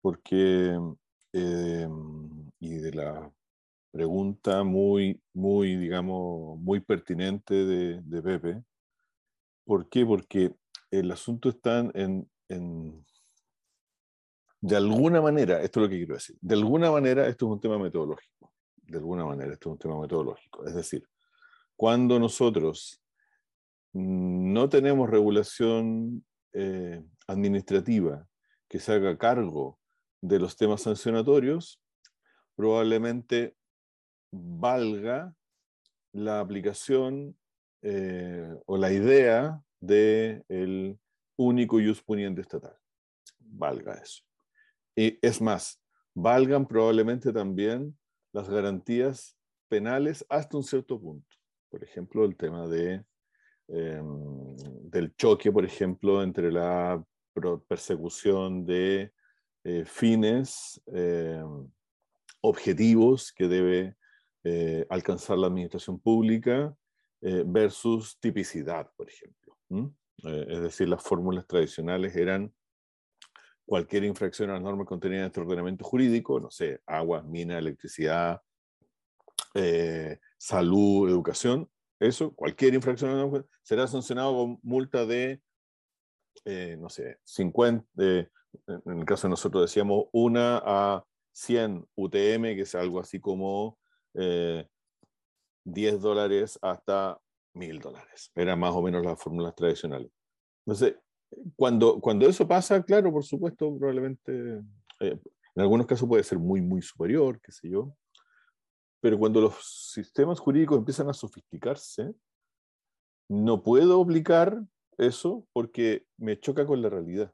[0.00, 0.78] porque,
[1.32, 1.88] eh,
[2.64, 3.32] y de la
[3.90, 8.62] pregunta muy, muy, digamos, muy pertinente de, de Pepe.
[9.64, 10.04] ¿Por qué?
[10.04, 10.54] Porque
[10.90, 13.04] el asunto está en, en,
[14.60, 17.60] de alguna manera, esto es lo que quiero decir, de alguna manera esto es un
[17.60, 18.54] tema metodológico
[18.86, 20.66] de alguna manera, esto es un tema metodológico.
[20.66, 21.06] Es decir,
[21.76, 23.02] cuando nosotros
[23.92, 28.26] no tenemos regulación eh, administrativa
[28.68, 29.78] que se haga cargo
[30.20, 31.80] de los temas sancionatorios,
[32.54, 33.56] probablemente
[34.30, 35.34] valga
[36.12, 37.36] la aplicación
[37.82, 40.98] eh, o la idea del el
[41.36, 42.76] único ius puniente estatal.
[43.38, 44.22] Valga eso.
[44.96, 45.80] Y es más,
[46.14, 47.96] valgan probablemente también
[48.32, 49.36] las garantías
[49.68, 51.36] penales hasta un cierto punto.
[51.68, 53.04] Por ejemplo, el tema de,
[53.68, 54.56] em,
[54.90, 57.04] del choque, por ejemplo, entre la
[57.68, 59.12] persecución de
[59.64, 61.68] eh, fines em,
[62.44, 63.96] objetivos que debe
[64.44, 66.76] eh, alcanzar la administración pública
[67.22, 69.56] eh, versus tipicidad, por ejemplo.
[70.22, 72.52] es decir, las fórmulas tradicionales eran
[73.64, 78.42] cualquier infracción a las normas contenidas en este ordenamiento jurídico, no sé, agua, mina, electricidad,
[79.54, 85.40] eh, salud, educación, eso, cualquier infracción será sancionado con multa de,
[86.44, 91.04] eh, no sé, 50, en el caso de nosotros decíamos una a
[91.34, 93.78] 100 UTM, que es algo así como
[94.14, 94.66] 10
[95.66, 97.20] eh, dólares hasta
[97.54, 98.30] 1000 dólares.
[98.34, 100.10] Eran más o menos las fórmulas tradicionales.
[100.64, 100.96] Entonces,
[101.56, 104.62] cuando, cuando eso pasa, claro, por supuesto, probablemente,
[105.00, 105.18] eh,
[105.54, 107.94] en algunos casos puede ser muy, muy superior, qué sé yo,
[109.00, 112.14] pero cuando los sistemas jurídicos empiezan a sofisticarse,
[113.28, 114.62] no puedo aplicar
[114.96, 117.32] eso porque me choca con la realidad,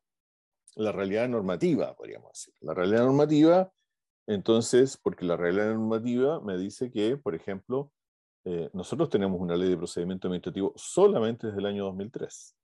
[0.75, 2.55] la realidad normativa, podríamos decir.
[2.61, 3.73] La realidad normativa,
[4.27, 7.93] entonces, porque la realidad normativa me dice que, por ejemplo,
[8.45, 12.57] eh, nosotros tenemos una ley de procedimiento administrativo solamente desde el año 2003.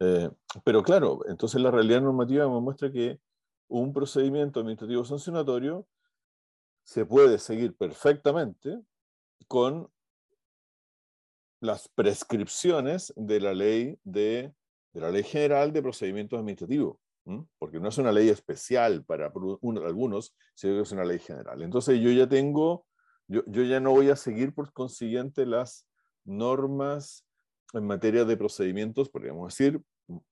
[0.00, 0.30] Eh,
[0.64, 3.18] pero claro, entonces la realidad normativa me muestra que
[3.68, 5.86] un procedimiento administrativo sancionatorio
[6.84, 8.80] se puede seguir perfectamente
[9.46, 9.90] con
[11.60, 14.54] las prescripciones de la ley de,
[14.92, 16.96] la ley general de procedimientos administrativos,
[17.58, 19.26] porque no es una ley especial para
[19.84, 21.62] algunos, sino que es una ley general.
[21.62, 22.86] Entonces yo ya tengo,
[23.26, 25.86] yo, yo ya no voy a seguir por consiguiente las
[26.24, 27.26] normas
[27.74, 29.80] en materia de procedimientos, podríamos decir,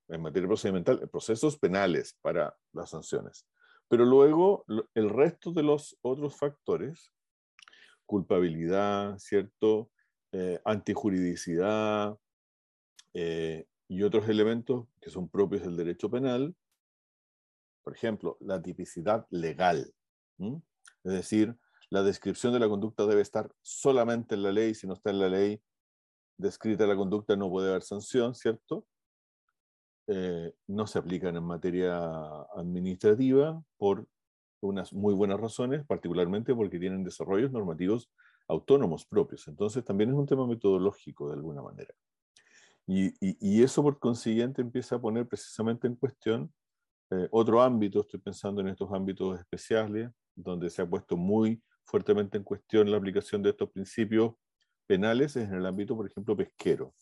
[0.08, 3.46] en materia procedimental, procesos penales para las sanciones.
[3.88, 7.12] Pero luego el resto de los otros factores,
[8.04, 9.90] culpabilidad, ¿cierto?
[10.32, 12.16] Eh, antijuridicidad
[13.14, 16.54] eh, y otros elementos que son propios del derecho penal,
[17.86, 19.94] por ejemplo, la tipicidad legal.
[20.40, 21.56] Es decir,
[21.88, 25.20] la descripción de la conducta debe estar solamente en la ley, si no está en
[25.20, 25.62] la ley,
[26.36, 28.88] descrita la conducta no puede haber sanción, ¿cierto?
[30.08, 31.96] Eh, no se aplican en materia
[32.56, 34.08] administrativa por
[34.62, 38.10] unas muy buenas razones, particularmente porque tienen desarrollos normativos
[38.48, 39.46] autónomos propios.
[39.46, 41.94] Entonces también es un tema metodológico de alguna manera.
[42.84, 46.52] Y, y, eso por consiguiente empieza a poner precisamente en cuestión
[47.10, 52.36] eh, otro ámbito, estoy pensando en estos ámbitos especiales, donde se ha puesto muy fuertemente
[52.36, 54.34] en cuestión la aplicación de estos principios
[54.86, 56.94] penales es en el ámbito, por ejemplo, pesquero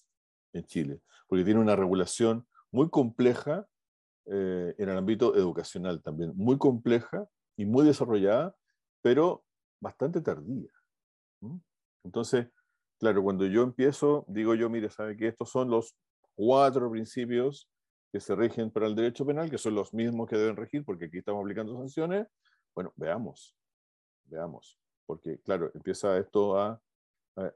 [0.52, 3.66] en Chile, porque tiene una regulación muy compleja
[4.26, 7.26] eh, en el ámbito educacional también, muy compleja
[7.56, 8.54] y muy desarrollada,
[9.02, 9.44] pero
[9.80, 10.70] bastante tardía.
[12.04, 12.48] Entonces,
[12.98, 15.94] claro, cuando yo empiezo, digo yo, mire, ¿sabe que estos son los
[16.34, 17.68] cuatro principios
[18.14, 21.06] que se rigen para el derecho penal, que son los mismos que deben regir, porque
[21.06, 22.28] aquí estamos aplicando sanciones?
[22.72, 23.56] Bueno, veamos,
[24.26, 26.80] veamos, porque claro, empieza esto a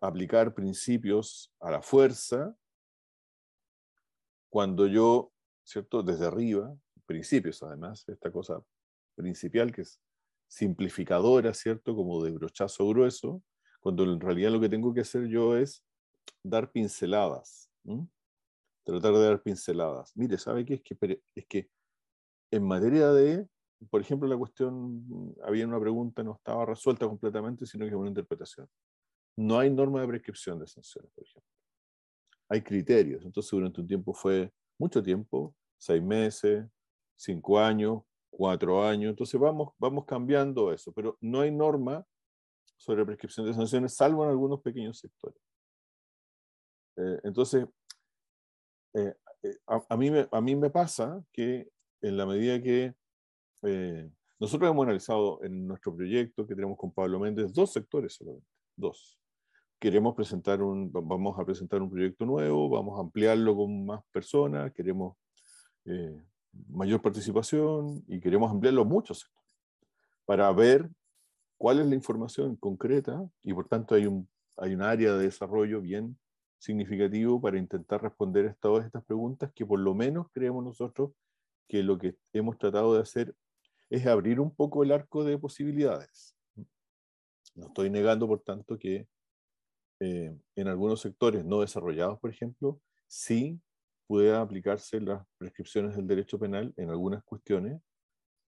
[0.00, 2.56] aplicar principios a la fuerza,
[4.50, 5.30] cuando yo,
[5.62, 6.02] ¿cierto?
[6.02, 8.61] Desde arriba, principios además, esta cosa
[9.14, 10.00] principal que es
[10.48, 11.94] simplificadora, ¿cierto?
[11.94, 13.44] Como de brochazo grueso,
[13.78, 15.84] cuando en realidad lo que tengo que hacer yo es
[16.42, 17.70] dar pinceladas.
[18.93, 20.16] Tratar de dar pinceladas.
[20.16, 20.74] Mire, ¿sabe qué?
[20.74, 21.70] Es que, es que
[22.51, 23.47] en materia de,
[23.91, 28.09] por ejemplo, la cuestión, había una pregunta, no estaba resuelta completamente, sino que es una
[28.09, 28.68] interpretación.
[29.36, 31.51] No hay norma de prescripción de sanciones, por ejemplo.
[32.49, 33.24] Hay criterios.
[33.24, 36.66] Entonces, durante un tiempo fue mucho tiempo, seis meses,
[37.16, 39.11] cinco años, cuatro años.
[39.11, 42.05] Entonces, vamos, vamos cambiando eso, pero no hay norma
[42.76, 45.41] sobre prescripción de sanciones, salvo en algunos pequeños sectores.
[46.97, 47.66] Eh, entonces,
[48.95, 51.68] eh, eh, a, mí me, a mí me pasa que
[52.01, 52.95] en la medida que
[54.39, 59.18] nosotros hemos analizado en nuestro proyecto que tenemos con Pablo Méndez dos sectores solamente, dos.
[59.80, 64.72] Queremos presentar un, vamos a presentar un proyecto nuevo, vamos a ampliarlo con más personas,
[64.72, 65.16] queremos
[66.68, 69.39] mayor participación y queremos ampliarlo a muchos sectores
[70.24, 70.89] para ver
[71.57, 75.80] cuál es la información concreta y por tanto hay un, hay un área de desarrollo
[75.80, 76.18] bien
[76.59, 81.12] significativo para intentar responder a todas estas preguntas que por lo menos creemos nosotros
[81.68, 83.34] que lo que hemos tratado de hacer
[83.90, 86.34] es abrir un poco el arco de posibilidades.
[87.54, 89.09] No estoy negando, por tanto, que
[90.00, 93.61] eh, en algunos sectores no desarrollados, por ejemplo, sí
[94.06, 97.80] pueda aplicarse las prescripciones del derecho penal en algunas cuestiones,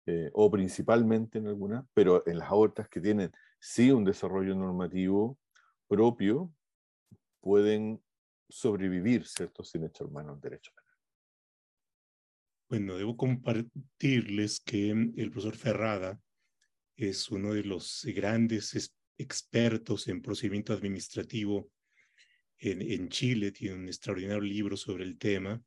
[0.06, 5.38] eh, o principalmente en algunas, pero en las otras que tienen sí un desarrollo normativo
[5.88, 6.52] propio,
[7.42, 8.02] pueden
[8.48, 10.98] sobrevivir, ¿cierto?, sin echar mano al derecho penal.
[12.70, 16.20] Bueno, debo compartirles que el profesor Ferrada
[16.96, 21.70] es uno de los grandes expertos en procedimiento administrativo
[22.58, 25.62] en, en Chile, tiene un extraordinario libro sobre el tema.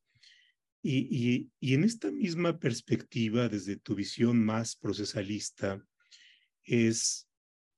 [0.81, 5.83] Y, y, y, en esta misma perspectiva, desde tu visión más procesalista,
[6.63, 7.27] es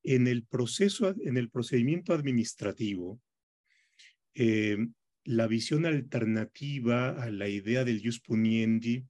[0.03, 3.19] en el proceso, en el procedimiento administrativo,
[4.39, 4.77] eh,
[5.23, 9.03] la visión alternativa a la idea del jus puniendi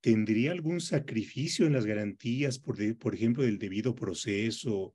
[0.00, 2.80] tendría algún sacrificio en las garantías, por,
[3.14, 4.94] ejemplo, del debido proceso,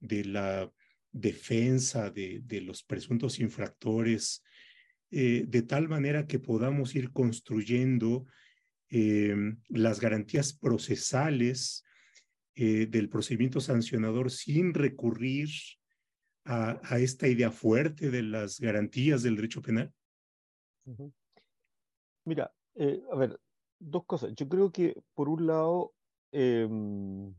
[0.00, 0.72] de la
[1.12, 4.42] defensa de, los presuntos infractores,
[5.10, 8.26] eh, de tal manera que podamos ir construyendo
[8.88, 9.36] eh,
[9.68, 11.84] las garantías procesales
[12.56, 15.48] del procedimiento sancionador sin recurrir
[16.44, 19.92] a, esta idea fuerte de las garantías del derecho penal?
[22.24, 23.40] Mira, eh, a ver,
[23.78, 24.32] dos cosas.
[24.34, 25.92] Yo creo que, por un lado,
[26.32, 27.34] em,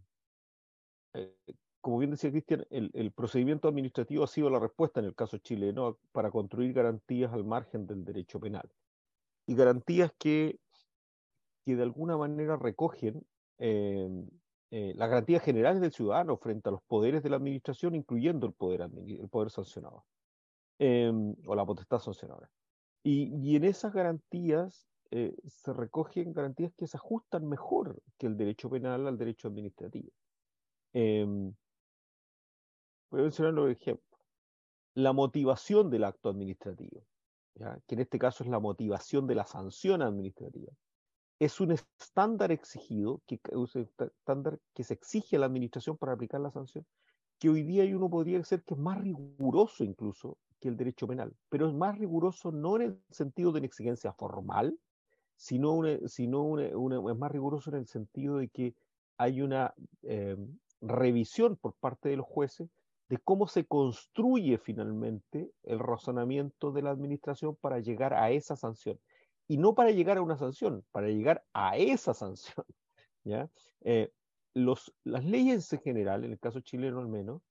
[1.13, 1.35] eh,
[1.81, 5.99] como bien decía Cristian, el, procedimiento administrativo ha sido la respuesta en el caso chileno
[6.11, 8.67] para construir garantías al margen del derecho penal.
[9.47, 10.59] Y garantías que,
[11.63, 13.23] que de alguna manera recogen
[13.59, 14.27] em,
[14.77, 18.51] eh, las garantías generales del ciudadano frente a los poderes de la administración, incluyendo el
[18.51, 19.29] poder, el
[20.79, 22.51] em, o la potestad sancionadora.
[23.01, 28.69] Y, en esas garantías eh, se recogen garantías que se ajustan mejor que el derecho
[28.69, 30.09] penal al derecho administrativo.
[30.91, 31.55] Em,
[33.09, 34.19] voy a mencionar los ejemplos.
[34.93, 37.01] La motivación del acto administrativo,
[37.87, 40.73] que en este caso es la motivación de la sanción administrativa
[41.39, 43.39] es un estándar exigido, que,
[44.19, 46.85] estándar que se exige a la administración para aplicar la sanción,
[47.39, 51.35] que hoy día uno podría decir que es más riguroso incluso que el derecho penal,
[51.49, 54.79] pero es más riguroso no en el sentido de una exigencia formal,
[55.35, 58.75] sino, sino es más riguroso en el sentido de que
[59.17, 59.73] hay una
[60.03, 62.69] em, revisión por parte de los jueces
[63.09, 68.99] de cómo se construye finalmente el razonamiento de la administración para llegar a esa sanción
[69.47, 72.65] y no para llegar a una sanción, para llegar a esa sanción.
[73.23, 73.49] ¿ya?
[73.81, 74.11] Eh,
[74.53, 77.41] los, las leyes en general, en el caso chileno al menos,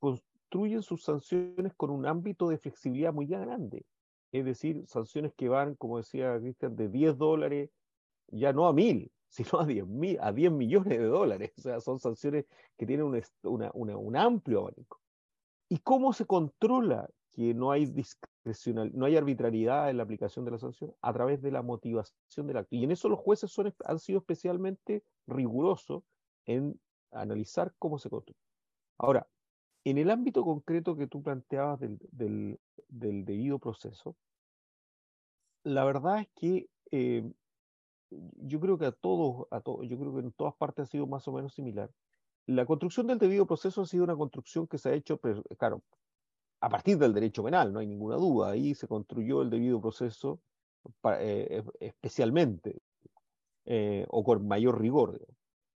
[0.00, 3.84] construyen sus sanciones con un ámbito de flexibilidad muy grande.
[4.32, 7.70] Es decir, sanciones que van, como decía Cristian, de 10 dólares,
[8.28, 11.52] ya no a mil, sino a 10, mil, a 10 millones de dólares.
[11.58, 12.46] O sea, son sanciones
[12.76, 15.00] que tienen un, una, un amplio abanico.
[15.68, 17.86] ¿Y cómo se controla que no hay
[18.74, 22.58] no hay arbitrariedad en la aplicación de la sanción a través de la motivación del
[22.58, 22.76] acto.
[22.76, 26.02] Y en eso los jueces han sido especialmente rigurosos
[26.44, 26.78] en
[27.10, 28.38] analizar cómo se construye.
[28.98, 29.26] Ahora,
[29.84, 34.16] en el ámbito concreto que tú planteabas del, del, debido proceso,
[35.62, 37.30] la verdad es que eh,
[38.10, 41.26] yo creo que a todos, a yo creo que en todas partes ha sido más
[41.28, 41.90] o menos similar.
[42.46, 45.18] La construcción del debido proceso ha sido una construcción que se ha hecho,
[45.58, 45.82] claro,
[46.64, 48.50] a partir del derecho penal, no hay ninguna duda.
[48.50, 50.40] Ahí se construyó el debido proceso
[51.18, 52.80] eh, especialmente
[53.66, 55.20] eh, o con mayor rigor.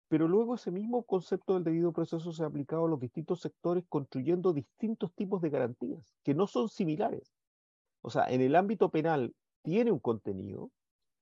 [0.09, 3.85] Pero luego ese mismo concepto del debido proceso se ha aplicado a los distintos sectores
[3.89, 7.35] construyendo distintos tipos de garantías que no son similares.
[8.03, 10.71] O sea, en el ámbito penal tiene un contenido,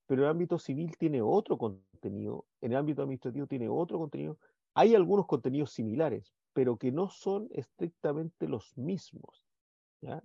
[0.07, 4.37] pero el ámbito civil tiene otro contenido, en el ámbito administrativo tiene otro contenido.
[4.75, 9.44] Hay algunos contenidos similares, pero que no son estrictamente los mismos.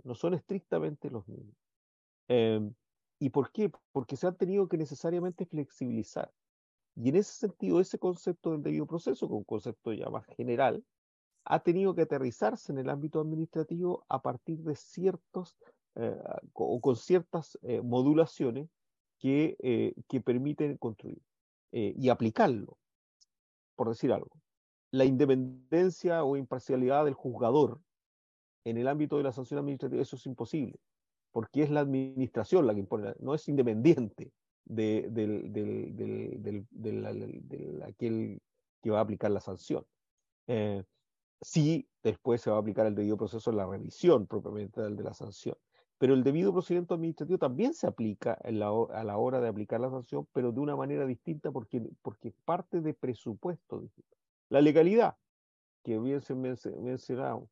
[0.03, 1.55] No son estrictamente los mismos.
[2.27, 2.73] Em,
[3.19, 3.71] ¿Y por qué?
[3.91, 6.31] Porque se han tenido que necesariamente flexibilizar.
[6.95, 10.25] Y en ese sentido, ese concepto del debido proceso, que es un concepto ya más
[10.25, 10.83] general,
[11.45, 15.57] ha tenido que aterrizarse en el ámbito administrativo a partir de ciertos
[15.95, 16.15] eh,
[16.53, 18.69] o con ciertas eh, modulaciones
[19.17, 21.21] que, eh, que, permiten construir
[21.71, 22.79] y aplicarlo,
[23.75, 24.31] por decir algo.
[24.91, 27.79] La independencia o imparcialidad del juzgador
[28.63, 30.79] en el ámbito de la sanción administrativa, eso es imposible,
[31.31, 34.31] porque es la administración la que impone, no es independiente
[34.65, 38.41] de, del, del, del, aquel
[38.81, 39.85] que va a aplicar la sanción.
[40.47, 40.83] Eh,
[41.41, 45.13] sí, después se va a aplicar el debido proceso en la revisión propiamente de la
[45.13, 45.55] sanción.
[45.97, 50.25] Pero el debido procedimiento administrativo también se aplica a la hora de aplicar la sanción,
[50.31, 53.83] pero de una manera distinta porque, porque parte de presupuesto
[54.47, 55.17] La legalidad,
[55.83, 57.49] que bien se mencionado,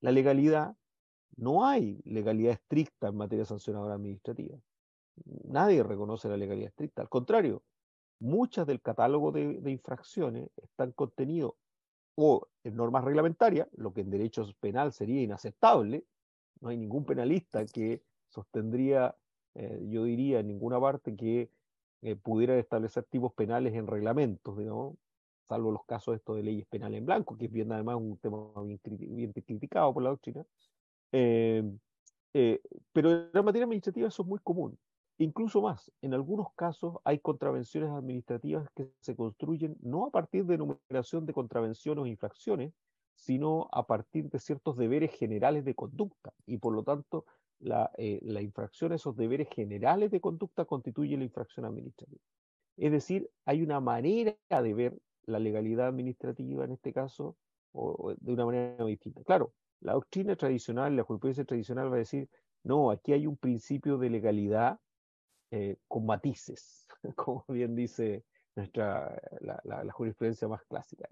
[0.00, 0.76] la legalidad,
[1.36, 4.58] no hay legalidad estricta en materia sancionadora administrativa.
[5.44, 7.02] Nadie reconoce la legalidad estricta.
[7.02, 7.62] Al contrario,
[8.18, 11.54] muchas del catálogo de, infracciones están contenidos
[12.14, 16.04] o en normas reglamentarias, lo que en derecho penal sería inaceptable,
[16.60, 19.14] no hay ningún penalista que sostendría,
[19.54, 21.50] eh, yo diría, en ninguna parte que
[22.02, 24.96] eh, pudiera establecer tipos penales en reglamentos, digamos,
[25.46, 28.38] salvo los casos estos de leyes penales en blanco, que es bien además un tema
[28.62, 30.44] bien, criticado por la doctrina.
[31.12, 32.60] Eh,
[32.92, 34.78] pero en la materia administrativa eso es muy común.
[35.18, 40.56] Incluso más, en algunos casos hay contravenciones administrativas que se construyen no a partir de
[40.56, 42.74] enumeración de contravenciones o infracciones,
[43.14, 46.34] sino a partir de ciertos deberes generales de conducta.
[46.44, 47.24] Y por lo tanto,
[47.60, 52.20] la, eh, infracción esos deberes generales de conducta constituye la infracción administrativa.
[52.76, 57.36] Es decir, hay una manera de ver la legalidad administrativa en este caso
[57.72, 59.22] o, de una manera distinta.
[59.24, 62.28] Claro, la doctrina tradicional, la jurisprudencia tradicional va a decir,
[62.64, 64.78] no, aquí hay un principio de legalidad
[65.50, 68.24] eh, con matices, como bien dice
[68.56, 71.06] nuestra, la, jurisprudencia más clásica,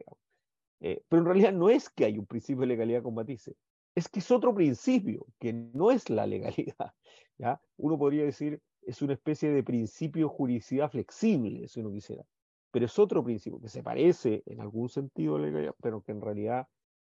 [0.80, 3.54] eh, pero en realidad no es que hay un principio de legalidad con matices,
[3.94, 6.94] es que es otro principio, que no es la legalidad.
[7.38, 7.60] ¿ya?
[7.76, 12.24] Uno podría decir, es una especie de principio juridicidad flexible, si uno quisiera,
[12.74, 15.38] pero es otro principio que se parece en algún sentido
[15.80, 16.66] pero que en realidad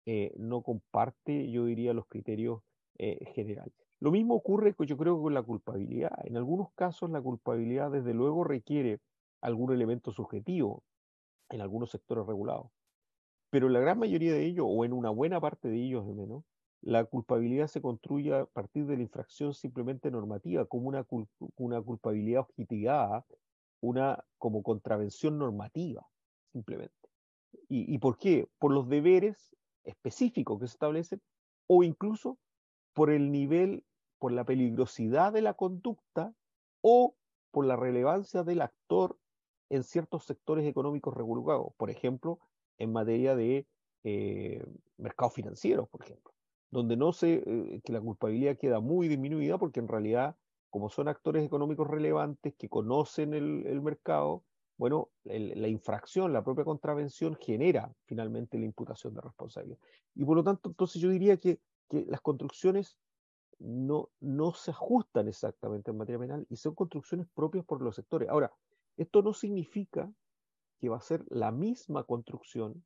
[0.07, 2.64] eh, no comparte, yo diría, los criterios
[3.36, 3.72] generales.
[3.99, 6.14] Lo mismo ocurre, yo creo, con la culpabilidad.
[6.24, 9.01] En algunos casos la culpabilidad, desde luego, requiere
[9.39, 10.82] algún elemento subjetivo
[11.49, 12.72] en algunos sectores regulados.
[13.51, 16.16] Pero en la gran mayoría de ellos, o en una buena parte de ellos al
[16.16, 16.43] menos,
[16.82, 21.05] la culpabilidad se construye a partir de la infracción simplemente normativa, como una,
[21.57, 23.24] una culpabilidad objetivada,
[23.82, 26.08] una como contravención normativa,
[26.52, 26.96] simplemente.
[27.68, 28.48] ¿Y, ¿Y por qué?
[28.60, 31.22] Por los deberes específicos que se establecen
[31.68, 32.38] o incluso
[32.94, 33.84] por el nivel
[34.22, 36.32] por la peligrosidad de la conducta
[36.82, 37.16] o
[37.50, 39.18] por la relevancia del actor
[39.70, 42.40] en ciertos sectores económicos regulados, por ejemplo,
[42.78, 43.66] en materia de
[44.04, 44.64] eh,
[44.98, 46.34] mercados financieros, por ejemplo,
[46.70, 50.36] donde no sé eh, que la culpabilidad queda muy disminuida porque en realidad,
[50.72, 54.43] como son actores económicos relevantes que conocen el, mercado,
[54.78, 59.78] bueno, la infracción, la propia contravención genera finalmente la imputación de responsabilidad.
[60.15, 62.97] Y por lo tanto, entonces yo diría que, que las construcciones
[63.59, 68.30] no, no se ajustan exactamente en materia penal y son construcciones propias por los sectores.
[68.30, 68.51] Ahora,
[68.97, 70.11] esto no significa
[70.80, 72.84] que va a ser la misma construcción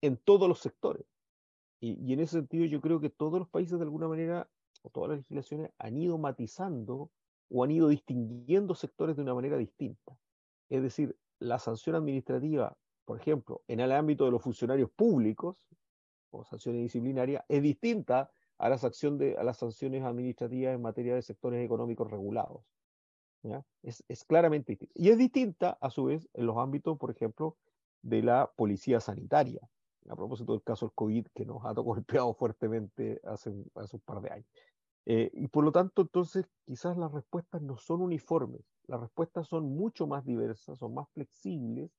[0.00, 1.06] en todos los sectores.
[1.80, 4.48] Y, en ese sentido yo creo que todos los países de alguna manera,
[4.82, 7.10] o todas las legislaciones, han ido matizando
[7.50, 10.16] o han ido distinguiendo sectores de una manera distinta.
[10.68, 15.68] Es decir, la sanción administrativa, por ejemplo, en el ámbito de los funcionarios públicos,
[16.30, 21.22] o sanciones disciplinarias, es distinta a las, de, a las sanciones administrativas en materia de
[21.22, 22.62] sectores económicos regulados.
[23.82, 24.92] Es, es, claramente distinta.
[24.94, 27.56] Y es distinta, a su vez, en los ámbitos, por ejemplo,
[28.02, 29.60] de la policía sanitaria,
[30.08, 34.20] a propósito del caso del COVID que nos ha golpeado fuertemente hace, hace un par
[34.20, 34.46] de años.
[35.06, 39.74] Eh, y por lo tanto, entonces, quizás las respuestas no son uniformes, las respuestas son
[39.76, 41.90] mucho más diversas, son más flexibles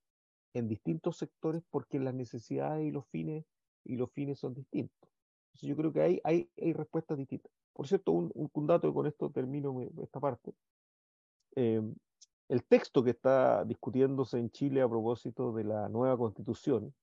[0.54, 3.46] en distintos sectores porque las necesidades y los fines,
[3.84, 5.12] y los fines son distintos
[5.62, 7.52] yo creo que hay, hay, hay respuestas distintas.
[7.74, 10.54] Por cierto, un, un, dato, y con esto termino esta parte.
[11.56, 11.96] Em,
[12.50, 16.94] el texto que está discutiéndose en Chile a propósito de la nueva constitución,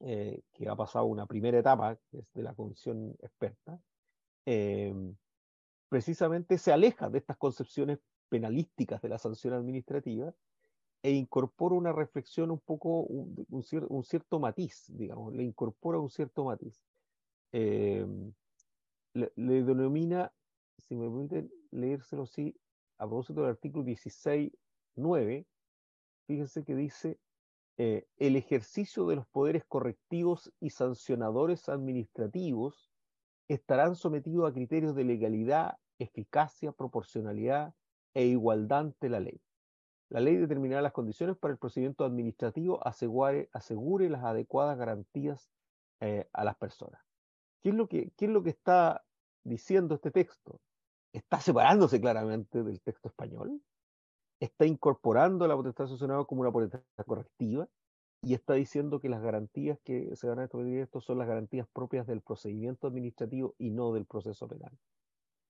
[0.00, 3.78] eh, que ha pasado una primera etapa, que es de la comisión experta,
[4.46, 5.14] em,
[5.88, 10.34] precisamente se aleja de estas concepciones penalísticas de la sanción administrativa
[11.02, 13.62] e incorpora una reflexión un poco, un,
[14.04, 16.82] cierto matiz, digamos, le incorpora un cierto matiz.
[17.52, 18.06] Eh,
[19.12, 20.32] le, denomina,
[20.78, 22.56] si me permiten leérselo así,
[22.98, 25.46] a propósito del artículo 16.9,
[26.26, 27.18] fíjense que dice,
[27.76, 32.93] eh, el ejercicio de los poderes correctivos y sancionadores administrativos
[33.48, 37.74] estarán sometidos a criterios de legalidad, eficacia, proporcionalidad
[38.14, 39.40] e igualdad ante la ley.
[40.08, 45.50] La ley determinará las condiciones para el procedimiento administrativo, asegure, asegure las adecuadas garantías
[46.00, 47.00] eh, a las personas.
[47.62, 49.04] ¿Qué es, lo que, ¿Qué es lo que está
[49.42, 50.60] diciendo este texto?
[51.12, 53.60] Está separándose claramente del texto español,
[54.40, 57.68] está incorporando la potestad sancionada como una potestad correctiva
[58.24, 61.66] y está diciendo que las garantías que se van a establecer esto son las garantías
[61.72, 64.72] propias del procedimiento administrativo y no del proceso penal.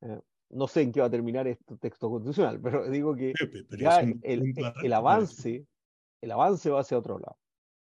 [0.03, 0.21] Eh,
[0.51, 3.33] no sé en qué va a terminar este texto constitucional, pero digo que
[3.79, 5.67] ya el, avance,
[6.21, 7.39] el avance va hacia otro lado.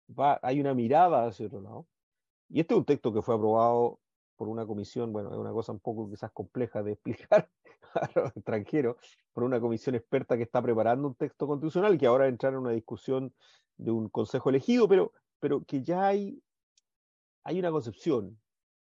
[0.08, 1.86] Va, hay una mirada hacia otro lado.
[2.48, 4.00] Y este es un texto que fue aprobado
[4.36, 7.48] por una comisión, bueno, es una cosa un poco quizás compleja de explicar
[7.94, 8.96] a los extranjeros,
[9.32, 12.72] por una comisión experta que está preparando un texto constitucional que ahora entra en una
[12.72, 13.32] discusión
[13.76, 16.42] de un consejo elegido, pero, pero que ya hay,
[17.44, 18.38] hay una concepción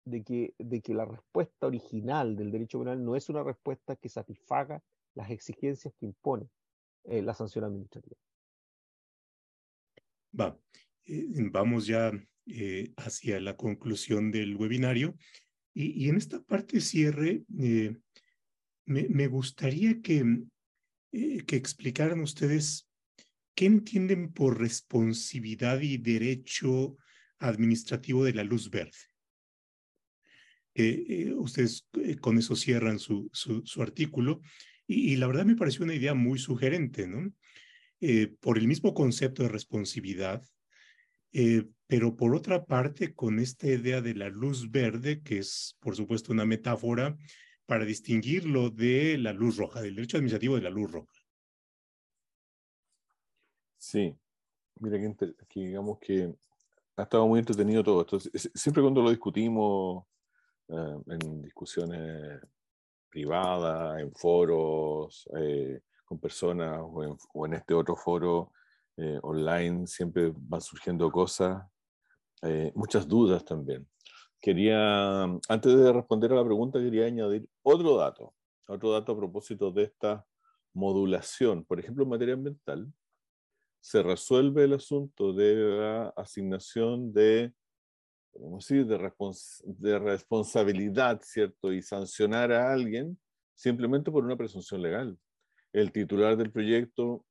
[0.06, 4.10] de que, de que la respuesta original del derecho penal no es una respuesta que
[4.10, 4.82] satisfaga
[5.14, 6.50] las exigencias que impone
[7.04, 8.18] eh, la sanción administrativa.
[10.40, 10.58] Va,
[11.06, 12.12] eh, vamos ya
[12.46, 15.16] eh, hacia la conclusión del webinario
[15.74, 20.24] y, en esta parte cierre me, me, gustaría que,
[21.12, 22.90] que explicaran ustedes
[23.56, 26.98] qué entienden por responsabilidad y derecho
[27.40, 28.98] administrativo de la luz verde.
[30.74, 34.42] Eh, ustedes eh, con eso cierran su, su, artículo
[34.88, 37.34] y, la verdad me pareció una idea muy sugerente, ¿no?
[38.00, 40.44] Eh, por el mismo concepto de responsabilidad,
[41.92, 46.32] pero por otra parte con esta idea de la luz verde, que es por supuesto
[46.32, 47.18] una metáfora
[47.66, 51.14] para distinguirlo de la luz roja, del derecho administrativo de la luz roja.
[53.78, 54.16] Sí,
[54.80, 54.98] mira
[55.50, 56.34] que, digamos que
[56.96, 58.22] ha estado muy entretenido todo esto.
[58.56, 60.06] Siempre cuando lo discutimos
[60.70, 62.40] eh, en discusiones
[63.10, 68.54] privadas, en foros, eh, con personas o en, este otro foro
[68.96, 71.62] eh, online, siempre van surgiendo cosas,
[72.76, 73.88] muchas dudas también.
[74.40, 78.34] Quería, antes de responder a la pregunta, quería añadir otro dato,
[78.68, 80.26] otro dato a propósito de esta
[80.74, 81.64] modulación.
[81.64, 82.92] Por ejemplo, en materia ambiental,
[83.82, 87.54] se resuelve el asunto de la asignación de
[88.34, 89.12] decir, de,
[89.64, 91.74] de responsabilidad, ¿cierto?
[91.74, 93.20] Y sancionar a alguien
[93.56, 95.18] simplemente por una presunción legal.
[95.74, 97.26] El titular del proyecto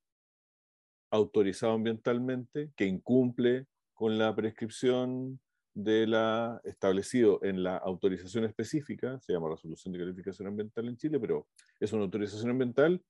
[1.10, 3.66] autorizado ambientalmente que incumple
[4.00, 5.38] con la prescripción
[5.74, 11.20] de la establecido en la autorización específica, se llama resolución de calificación ambiental en Chile,
[11.20, 11.46] pero
[11.78, 13.04] es una autorización ambiental.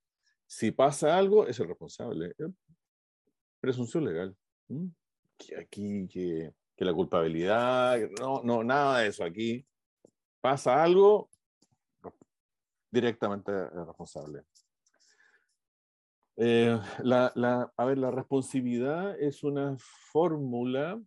[0.49, 2.34] Si pasa algo, es el responsable.
[3.61, 4.36] Presunción legal.
[5.57, 9.22] Aquí que que la culpabilidad, no, no, nada de eso.
[9.22, 9.64] Aquí
[10.41, 11.30] pasa algo,
[12.91, 14.43] directamente responsable.
[16.43, 20.99] Eh, la, la, a ver, la responsabilidad es una fórmula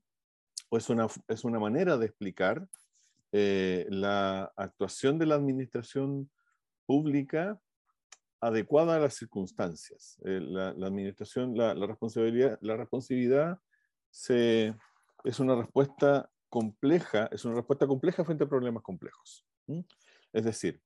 [0.70, 2.68] o es una, es una manera de explicar
[3.32, 6.30] eh, la actuación de la administración
[6.86, 7.60] pública
[8.40, 10.20] adecuada a las circunstancias.
[10.24, 13.60] Eh, la, la, administración, la, la, responsabilidad, la responsabilidad
[14.12, 14.76] se,
[15.24, 19.44] es una respuesta compleja, es una respuesta compleja frente a problemas complejos.
[20.32, 20.80] Es decir,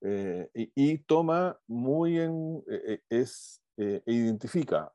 [0.00, 4.92] eh, y, toma muy en, eh, eh, es, e identifica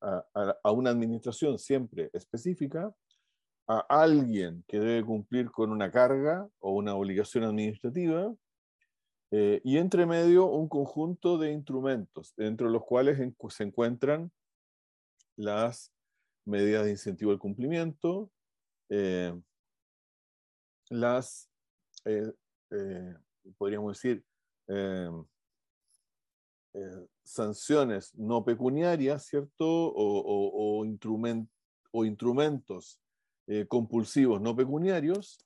[0.00, 2.94] a, una administración siempre específica,
[3.68, 8.32] a alguien que debe cumplir con una carga o una obligación administrativa,
[9.32, 13.18] y entre medio un conjunto de instrumentos, entre los cuales
[13.50, 14.30] se encuentran
[15.36, 15.92] las
[16.46, 18.30] medidas de incentivo al cumplimiento,
[18.88, 19.34] eh,
[20.90, 21.50] las,
[22.04, 22.32] eh,
[22.70, 23.14] eh,
[23.58, 24.24] podríamos decir,
[27.26, 29.66] sanciones no pecuniarias, ¿cierto?
[29.66, 30.80] O,
[31.90, 33.00] o instrumentos
[33.68, 35.38] compulsivos no pecuniarios,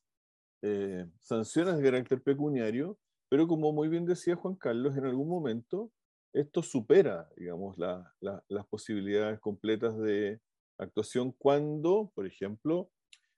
[1.21, 5.93] sanciones de carácter pecuniario, pero como muy bien decía Juan Carlos, en algún momento
[6.33, 10.41] esto supera, digamos, las posibilidades completas de,
[10.81, 12.91] actuación cuando, por ejemplo,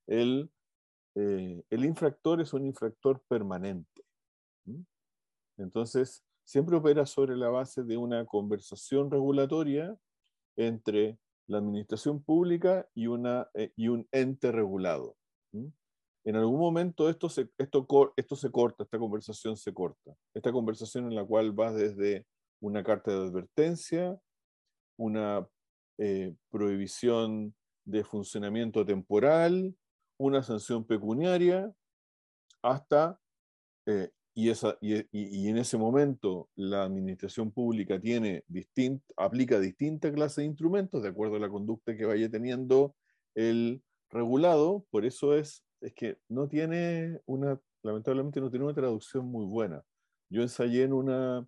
[0.06, 0.50] el,
[1.14, 4.02] eh, el infractor es un infractor permanente.
[5.58, 9.96] Entonces, siempre opera sobre la base de una conversación regulatoria
[10.56, 15.16] entre la administración pública y, una, eh, y un ente regulado.
[16.24, 17.86] En algún momento esto se, esto,
[18.16, 20.14] esto se corta, esta conversación se corta.
[20.34, 22.26] Esta conversación en la cual va desde
[22.60, 24.18] una carta de advertencia,
[24.96, 25.46] una
[25.98, 29.74] eh, prohibición de funcionamiento temporal,
[30.18, 31.72] una sanción pecuniaria,
[32.62, 33.18] hasta,
[33.86, 40.36] eh, y, esa, y, en ese momento la administración pública tiene distint, aplica distintas clases
[40.36, 42.94] de instrumentos de acuerdo a la conducta que vaya teniendo
[43.34, 49.26] el regulado, por eso es, es que no tiene una, lamentablemente no tiene una traducción
[49.26, 49.82] muy buena.
[50.30, 51.46] Yo ensayé en, una,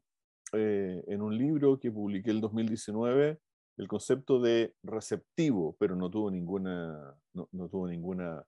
[0.53, 3.39] eh, en un libro que publiqué el 2019
[3.77, 8.45] el concepto de receptivo, pero no tuvo ninguna, no, tuvo ninguna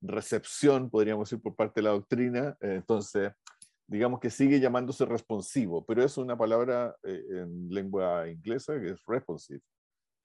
[0.00, 2.56] recepción, podríamos decir, por parte de la doctrina.
[2.60, 3.32] Eh, entonces,
[3.90, 9.04] digamos que sigue llamándose responsivo, pero es una palabra eh, en lengua inglesa que es
[9.04, 9.60] responsive.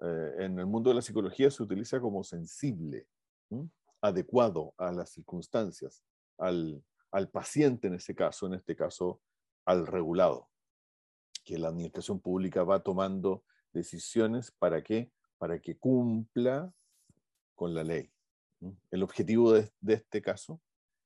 [0.01, 3.07] Eh, en el mundo de la psicología se utiliza como sensible,
[4.01, 6.03] adecuado a las circunstancias,
[6.37, 9.19] al, al paciente en ese caso, en este caso
[9.65, 10.47] al regulado,
[11.43, 13.43] que la administración pública va tomando
[13.73, 15.11] decisiones para qué?
[15.39, 16.71] Para que cumpla
[17.55, 18.11] con la ley.
[18.91, 20.61] El objetivo de, este caso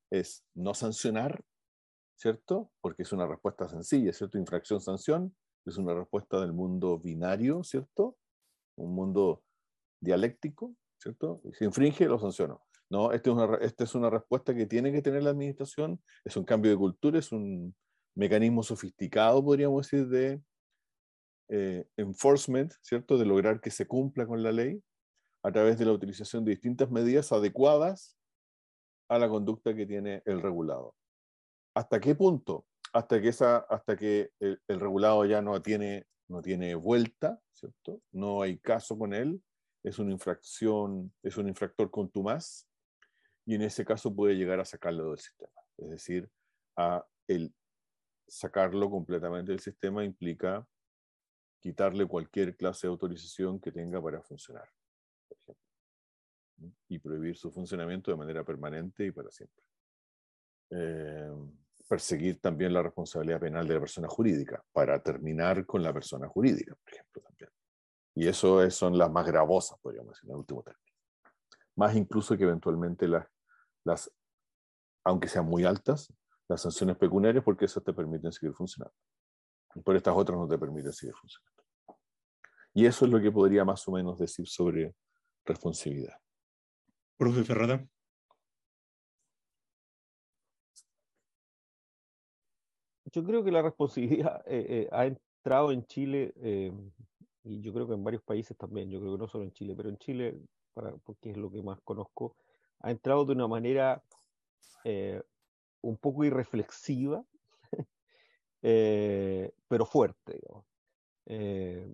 [0.09, 1.41] es no sancionar,
[2.19, 2.71] ¿cierto?
[2.81, 4.37] Porque es una respuesta sencilla, ¿cierto?
[4.37, 5.33] Infracción-sanción
[5.65, 8.17] es una respuesta del mundo binario, ¿cierto?
[8.77, 9.43] Un mundo
[10.01, 11.41] dialéctico, ¿cierto?
[11.53, 12.61] si infringe, lo sanciono.
[12.89, 16.43] No, esta es, una, es una respuesta que tiene que tener la administración, es un
[16.43, 17.75] cambio de cultura, es un
[18.15, 20.41] mecanismo sofisticado, podríamos decir, de
[21.49, 23.17] eh, enforcement, ¿cierto?
[23.17, 24.81] De lograr que se cumpla con la ley
[25.43, 28.17] a través de la utilización de distintas medidas adecuadas
[29.07, 30.95] a la conducta que tiene el regulado.
[31.79, 32.65] ¿Hasta qué punto?
[32.91, 36.05] Hasta que, el, regulado ya no tiene,
[36.75, 38.01] vuelta, ¿cierto?
[38.11, 39.41] No hay caso con él,
[39.81, 42.67] es una infracción, es un infractor contumaz,
[43.45, 45.53] y en ese caso puede llegar a sacarlo del sistema.
[45.77, 46.29] Es decir,
[48.27, 50.67] sacarlo completamente del sistema implica
[51.61, 54.69] quitarle cualquier clase de autorización que tenga para funcionar,
[55.29, 55.63] por ejemplo,
[56.89, 59.63] y prohibir su funcionamiento de manera permanente y para siempre.
[60.71, 61.31] Eh,
[61.89, 66.75] perseguir también la responsabilidad penal de la persona jurídica, para terminar con la persona jurídica,
[66.75, 67.49] por ejemplo, también.
[68.15, 70.85] Y eso son las más gravosas, podríamos decir, en el último término.
[71.75, 74.11] Más incluso que eventualmente las,
[75.03, 76.13] aunque sean muy altas,
[76.47, 78.95] las sanciones pecuniarias, porque esas te permiten seguir funcionando.
[79.83, 81.63] Pero estas otras no te permiten seguir funcionando.
[82.73, 84.95] Y eso es lo que podría más o menos decir sobre
[85.43, 86.17] responsabilidad.
[87.17, 87.83] Profe Ferrada.
[93.11, 96.71] Yo creo que la responsabilidad eh, eh, ha entrado en Chile, eh,
[97.43, 99.73] y yo creo que en varios países también, yo creo que no solo en Chile,
[99.75, 100.39] pero en Chile,
[100.73, 102.35] para, porque es lo que más conozco,
[102.79, 104.03] ha entrado de una manera
[105.81, 107.23] un poco irreflexiva
[108.61, 110.39] pero fuerte.
[111.25, 111.93] Eh,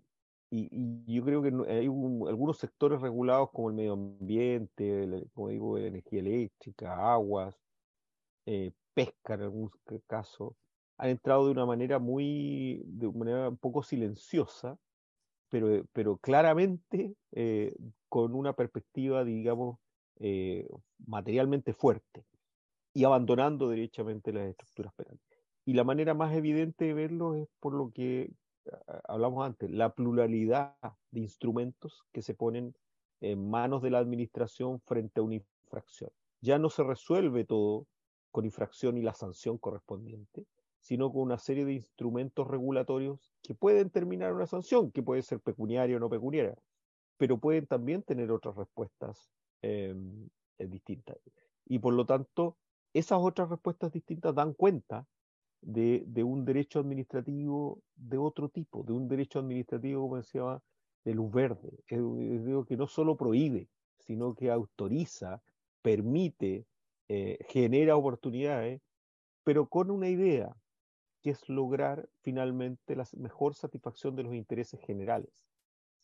[0.51, 6.19] y, yo creo que hay algunos sectores regulados como el medio ambiente, como digo, energía
[6.19, 7.55] eléctrica, aguas,
[8.93, 9.71] pesca en algún
[10.07, 10.55] caso,
[10.97, 14.77] han entrado de una manera muy, de una manera un poco silenciosa,
[15.49, 17.15] pero, pero claramente
[18.09, 19.77] con una perspectiva, digamos,
[21.05, 22.25] materialmente fuerte
[22.93, 25.21] y abandonando derechamente las estructuras penales.
[25.65, 28.31] Y la manera más evidente de verlo es por lo que
[29.07, 30.75] hablamos antes, la pluralidad
[31.11, 32.73] de instrumentos que se ponen
[33.21, 36.09] en manos de la administración frente a una infracción.
[36.41, 37.85] Ya no se resuelve todo
[38.31, 40.45] con infracción y la sanción correspondiente,
[40.85, 45.39] sino con una serie de instrumentos regulatorios que pueden terminar una sanción, que puede ser
[45.39, 46.55] pecuniaria o no pecuniaria,
[47.17, 49.31] pero pueden también tener otras respuestas
[49.63, 50.29] em,
[50.59, 51.17] eh, distintas.
[51.65, 52.57] Y por lo tanto,
[52.93, 55.07] esas otras respuestas distintas dan cuenta
[55.59, 60.61] de, un derecho administrativo de otro tipo, de un derecho administrativo, como decía,
[61.03, 61.79] de luz verde.
[61.87, 65.41] que no solo prohíbe, sino que autoriza,
[65.81, 66.67] permite,
[67.07, 68.83] eh, genera oportunidades,
[69.43, 70.55] pero con una idea,
[71.25, 75.47] que es lograr finalmente la mejor satisfacción de los intereses generales.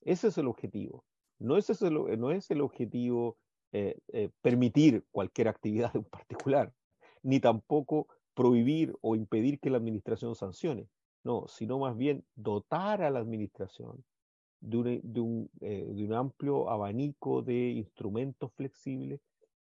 [0.01, 1.05] Ese es el objetivo.
[1.37, 3.37] No es, el, no es el objetivo
[3.71, 6.73] eh, eh, permitir cualquier actividad en particular,
[7.21, 10.89] ni tampoco prohibir o impedir que la administración sancione,
[11.23, 14.03] no, sino más bien dotar a la administración
[14.59, 14.87] de un,
[15.61, 19.21] eh, de un, amplio abanico de instrumentos flexibles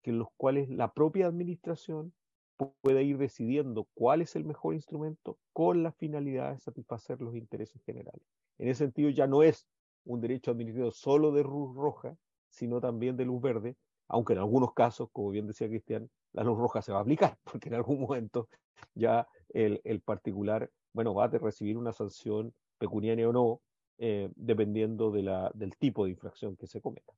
[0.01, 2.15] que en los cuales la propia administración
[2.57, 7.83] pueda ir decidiendo cuál es el mejor instrumento con la finalidad de satisfacer los intereses
[7.83, 8.23] generales.
[8.59, 9.67] En ese sentido ya no es
[10.05, 12.17] un derecho administrativo solo de luz roja,
[12.49, 13.77] sino también de luz verde,
[14.09, 17.39] aunque en algunos casos, como bien decía Cristian, la luz roja se va a aplicar,
[17.45, 18.49] porque en algún momento
[18.95, 23.61] ya el, particular, bueno, va a recibir una sanción pecuniaria o no,
[23.99, 27.13] eh, dependiendo de la, del tipo de infracción que se cometa.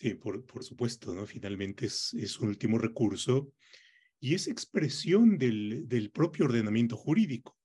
[0.00, 1.26] Sí, por, por supuesto, ¿no?
[1.26, 3.52] Finalmente es, es, un último recurso
[4.18, 7.58] y es expresión del, del propio ordenamiento jurídico.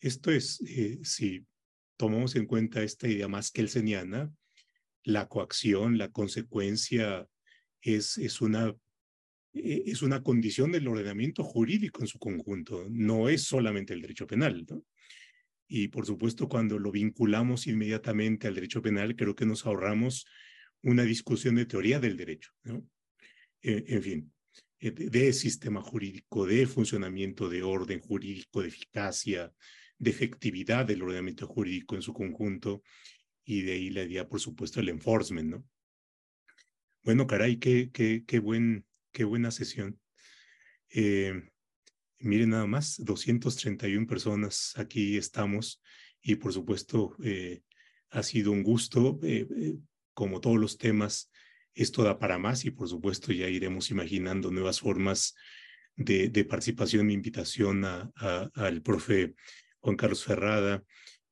[0.00, 1.44] Esto es, eh, si
[1.98, 4.32] tomamos en cuenta esta idea más kelseniana,
[5.04, 7.28] la coacción, la consecuencia
[7.82, 8.74] es, es, una,
[9.52, 14.26] e, es una condición del ordenamiento jurídico en su conjunto, no es solamente el derecho
[14.26, 14.64] penal.
[14.70, 14.86] ¿no?
[15.68, 20.24] Y por supuesto, cuando lo vinculamos inmediatamente al derecho penal, creo que nos ahorramos
[20.82, 22.86] una discusión de teoría del derecho, ¿no?
[23.62, 24.32] Eh, en fin,
[24.80, 29.52] eh, de, sistema jurídico, de funcionamiento de orden jurídico, de eficacia,
[29.98, 32.82] de efectividad del ordenamiento jurídico en su conjunto,
[33.44, 35.64] y de ahí la idea, por supuesto, el enforcement, ¿no?
[37.04, 40.00] Bueno, caray, qué, qué, qué, buen, qué buena sesión.
[40.90, 41.32] Eh,
[42.18, 45.82] miren nada más, 231 personas aquí estamos
[46.20, 47.16] y por supuesto
[48.10, 49.18] ha sido un gusto
[50.14, 51.30] como todos los temas,
[51.74, 55.34] esto da para más y por supuesto ya iremos imaginando nuevas formas
[55.96, 59.34] de, participación e invitación al profe
[59.80, 60.82] Juan Carlos Ferrada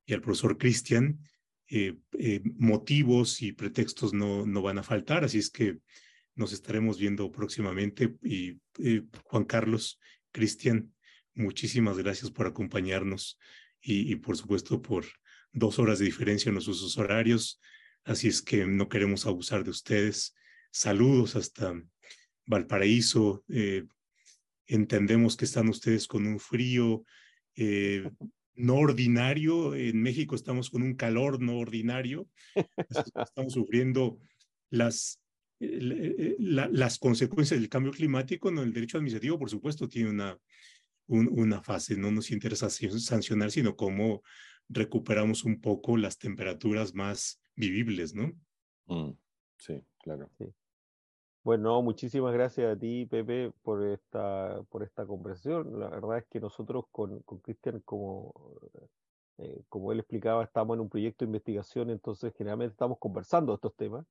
[0.05, 1.21] y al profesor Cristian.
[1.73, 5.79] Eh, eh, motivos y pretextos no, no van a faltar, así es que
[6.35, 8.17] nos estaremos viendo próximamente.
[8.23, 10.01] Y eh, Juan Carlos,
[10.33, 10.93] Cristian,
[11.35, 13.39] muchísimas gracias por acompañarnos
[13.81, 15.05] y, y, por supuesto por
[15.53, 17.61] dos horas de diferencia en los usos horarios.
[18.05, 20.35] Así es que no queremos abusar de ustedes.
[20.73, 21.75] Saludos hasta
[22.47, 23.45] Valparaíso.
[23.49, 23.85] Eh,
[24.67, 27.05] entendemos que están ustedes con un frío
[27.57, 28.09] eh,
[28.55, 29.75] no ordinario.
[29.75, 32.29] En México estamos con un calor no ordinario.
[33.17, 34.19] Estamos sufriendo
[34.71, 35.21] las,
[35.61, 38.51] eh, las consecuencias del cambio climático.
[38.51, 40.39] No, el derecho administrativo, por supuesto, tiene una,
[41.07, 41.97] una fase.
[41.97, 44.23] No nos interesa sancionar, sino cómo
[44.69, 48.33] recuperamos un poco las temperaturas más vivibles, ¿no?
[48.87, 49.13] Mm,
[49.57, 50.29] sí, claro.
[51.43, 55.79] Bueno, muchísimas gracias a ti, Pepe, por esta, por esta conversación.
[55.79, 58.35] La verdad es que nosotros con Cristian, como,
[59.39, 63.75] eh, como él explicaba, estamos en un proyecto de investigación, entonces generalmente estamos conversando estos
[63.75, 64.05] temas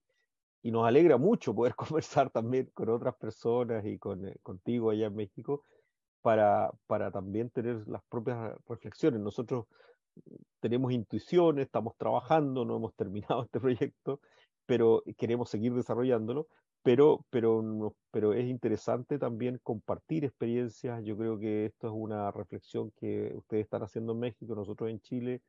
[0.63, 5.07] y nos alegra mucho poder conversar también con otras personas y con, eh, contigo allá
[5.07, 5.63] en México
[6.21, 9.19] para, para también tener las propias reflexiones.
[9.21, 9.65] Nosotros
[10.59, 14.19] tenemos intuiciones, estamos trabajando, no hemos terminado este proyecto,
[14.65, 16.47] pero queremos seguir desarrollándolo,
[16.83, 21.03] pero, pero, pero es interesante también compartir experiencias.
[21.03, 24.99] Yo creo que esto es una reflexión que ustedes están haciendo en México, nosotros en
[25.01, 25.41] Chile,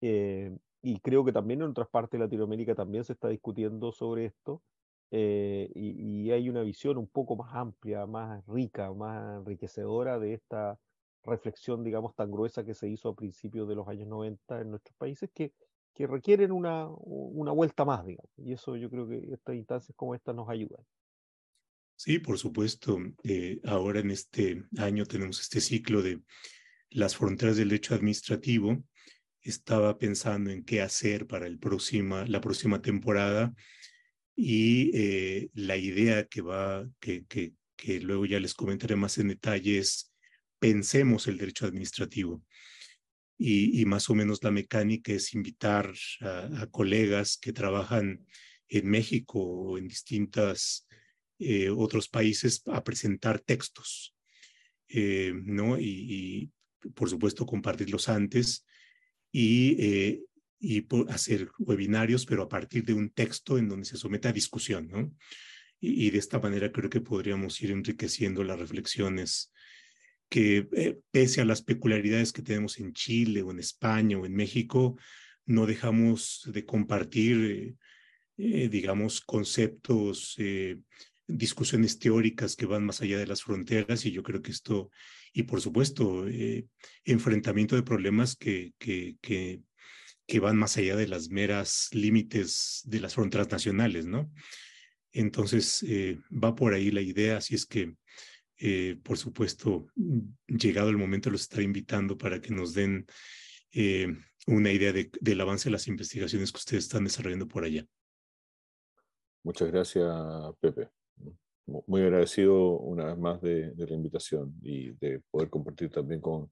[0.00, 4.26] eh, y creo que también en otras partes de Latinoamérica también se está discutiendo sobre
[4.26, 4.62] esto.
[5.10, 10.34] Eh, y, y, hay una visión un poco más amplia, más rica, más enriquecedora de
[10.34, 10.78] esta,
[11.24, 14.96] reflexión, digamos, tan gruesa que se hizo a principios de los años 90 en nuestros
[14.96, 15.52] países que,
[15.94, 18.30] que requieren una, una vuelta más, digamos.
[18.36, 20.84] Y eso yo creo que estas instancias como esta nos ayudan.
[21.96, 22.98] Sí, por supuesto.
[23.22, 26.20] Eh, ahora en este año tenemos este ciclo de
[26.90, 28.82] las fronteras del derecho administrativo.
[29.40, 33.54] Estaba pensando en qué hacer para el próxima, la próxima temporada
[34.34, 39.28] y eh, la idea que va, que, que, que luego ya les comentaré más en
[39.28, 40.13] detalle es
[40.64, 42.42] pensemos el derecho administrativo.
[43.36, 45.92] Y, más o menos la mecánica es invitar
[46.22, 48.24] a, colegas que trabajan
[48.68, 50.86] en México o en distintos
[51.38, 54.16] eh, otros países a presentar textos,
[54.88, 55.78] eh, ¿no?
[55.78, 56.50] Y,
[56.94, 58.64] por supuesto compartirlos antes
[59.32, 60.22] y, eh,
[60.60, 64.88] y hacer webinarios, pero a partir de un texto en donde se someta a discusión,
[64.88, 65.14] ¿no?
[65.78, 69.52] Y, y de esta manera creo que podríamos ir enriqueciendo las reflexiones
[70.34, 74.34] que eh, pese a las peculiaridades que tenemos en Chile o en España o en
[74.34, 74.98] México,
[75.46, 77.76] no dejamos de compartir,
[78.36, 80.78] eh, digamos, conceptos, eh,
[81.28, 84.90] discusiones teóricas que van más allá de las fronteras y yo creo que esto,
[85.32, 86.26] y por supuesto,
[87.04, 93.14] enfrentamiento de problemas que, que, que van más allá de las meras límites de las
[93.14, 94.32] fronteras nacionales, ¿no?
[95.12, 95.86] Entonces,
[96.28, 97.94] va por ahí la idea, así es que
[98.58, 99.86] eh, por supuesto,
[100.46, 103.06] llegado el momento, los estaré invitando para que nos den
[103.72, 104.08] eh,
[104.46, 107.84] una idea del avance de las investigaciones que ustedes están desarrollando por allá.
[109.42, 110.06] Muchas gracias,
[110.60, 110.88] Pepe.
[111.66, 116.50] muy agradecido una vez más de, la invitación y de poder compartir también con,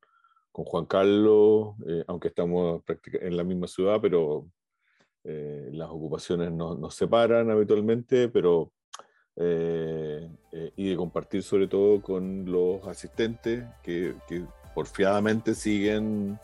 [0.51, 4.51] con Juan Carlos, eh, aunque estamos en la misma ciudad, pero
[5.25, 8.73] eh, las ocupaciones nos, separan habitualmente, pero
[9.37, 10.29] eh,
[10.77, 16.39] y de compartir sobre todo con los asistentes que, que porfiadamente siguen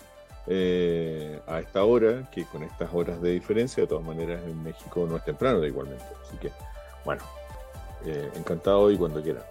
[1.46, 5.16] a esta hora, que con estas horas de diferencia, de todas maneras en México no
[5.18, 6.06] es temprano igualmente.
[6.24, 6.50] Así que,
[7.04, 7.22] bueno,
[8.04, 9.44] eh, encantado y cuando quiera.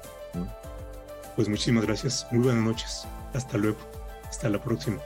[1.36, 2.26] Pues muchísimas gracias.
[2.32, 3.08] Muy buenas noches.
[3.34, 3.78] Hasta luego.
[4.30, 5.00] Hasta la próxima.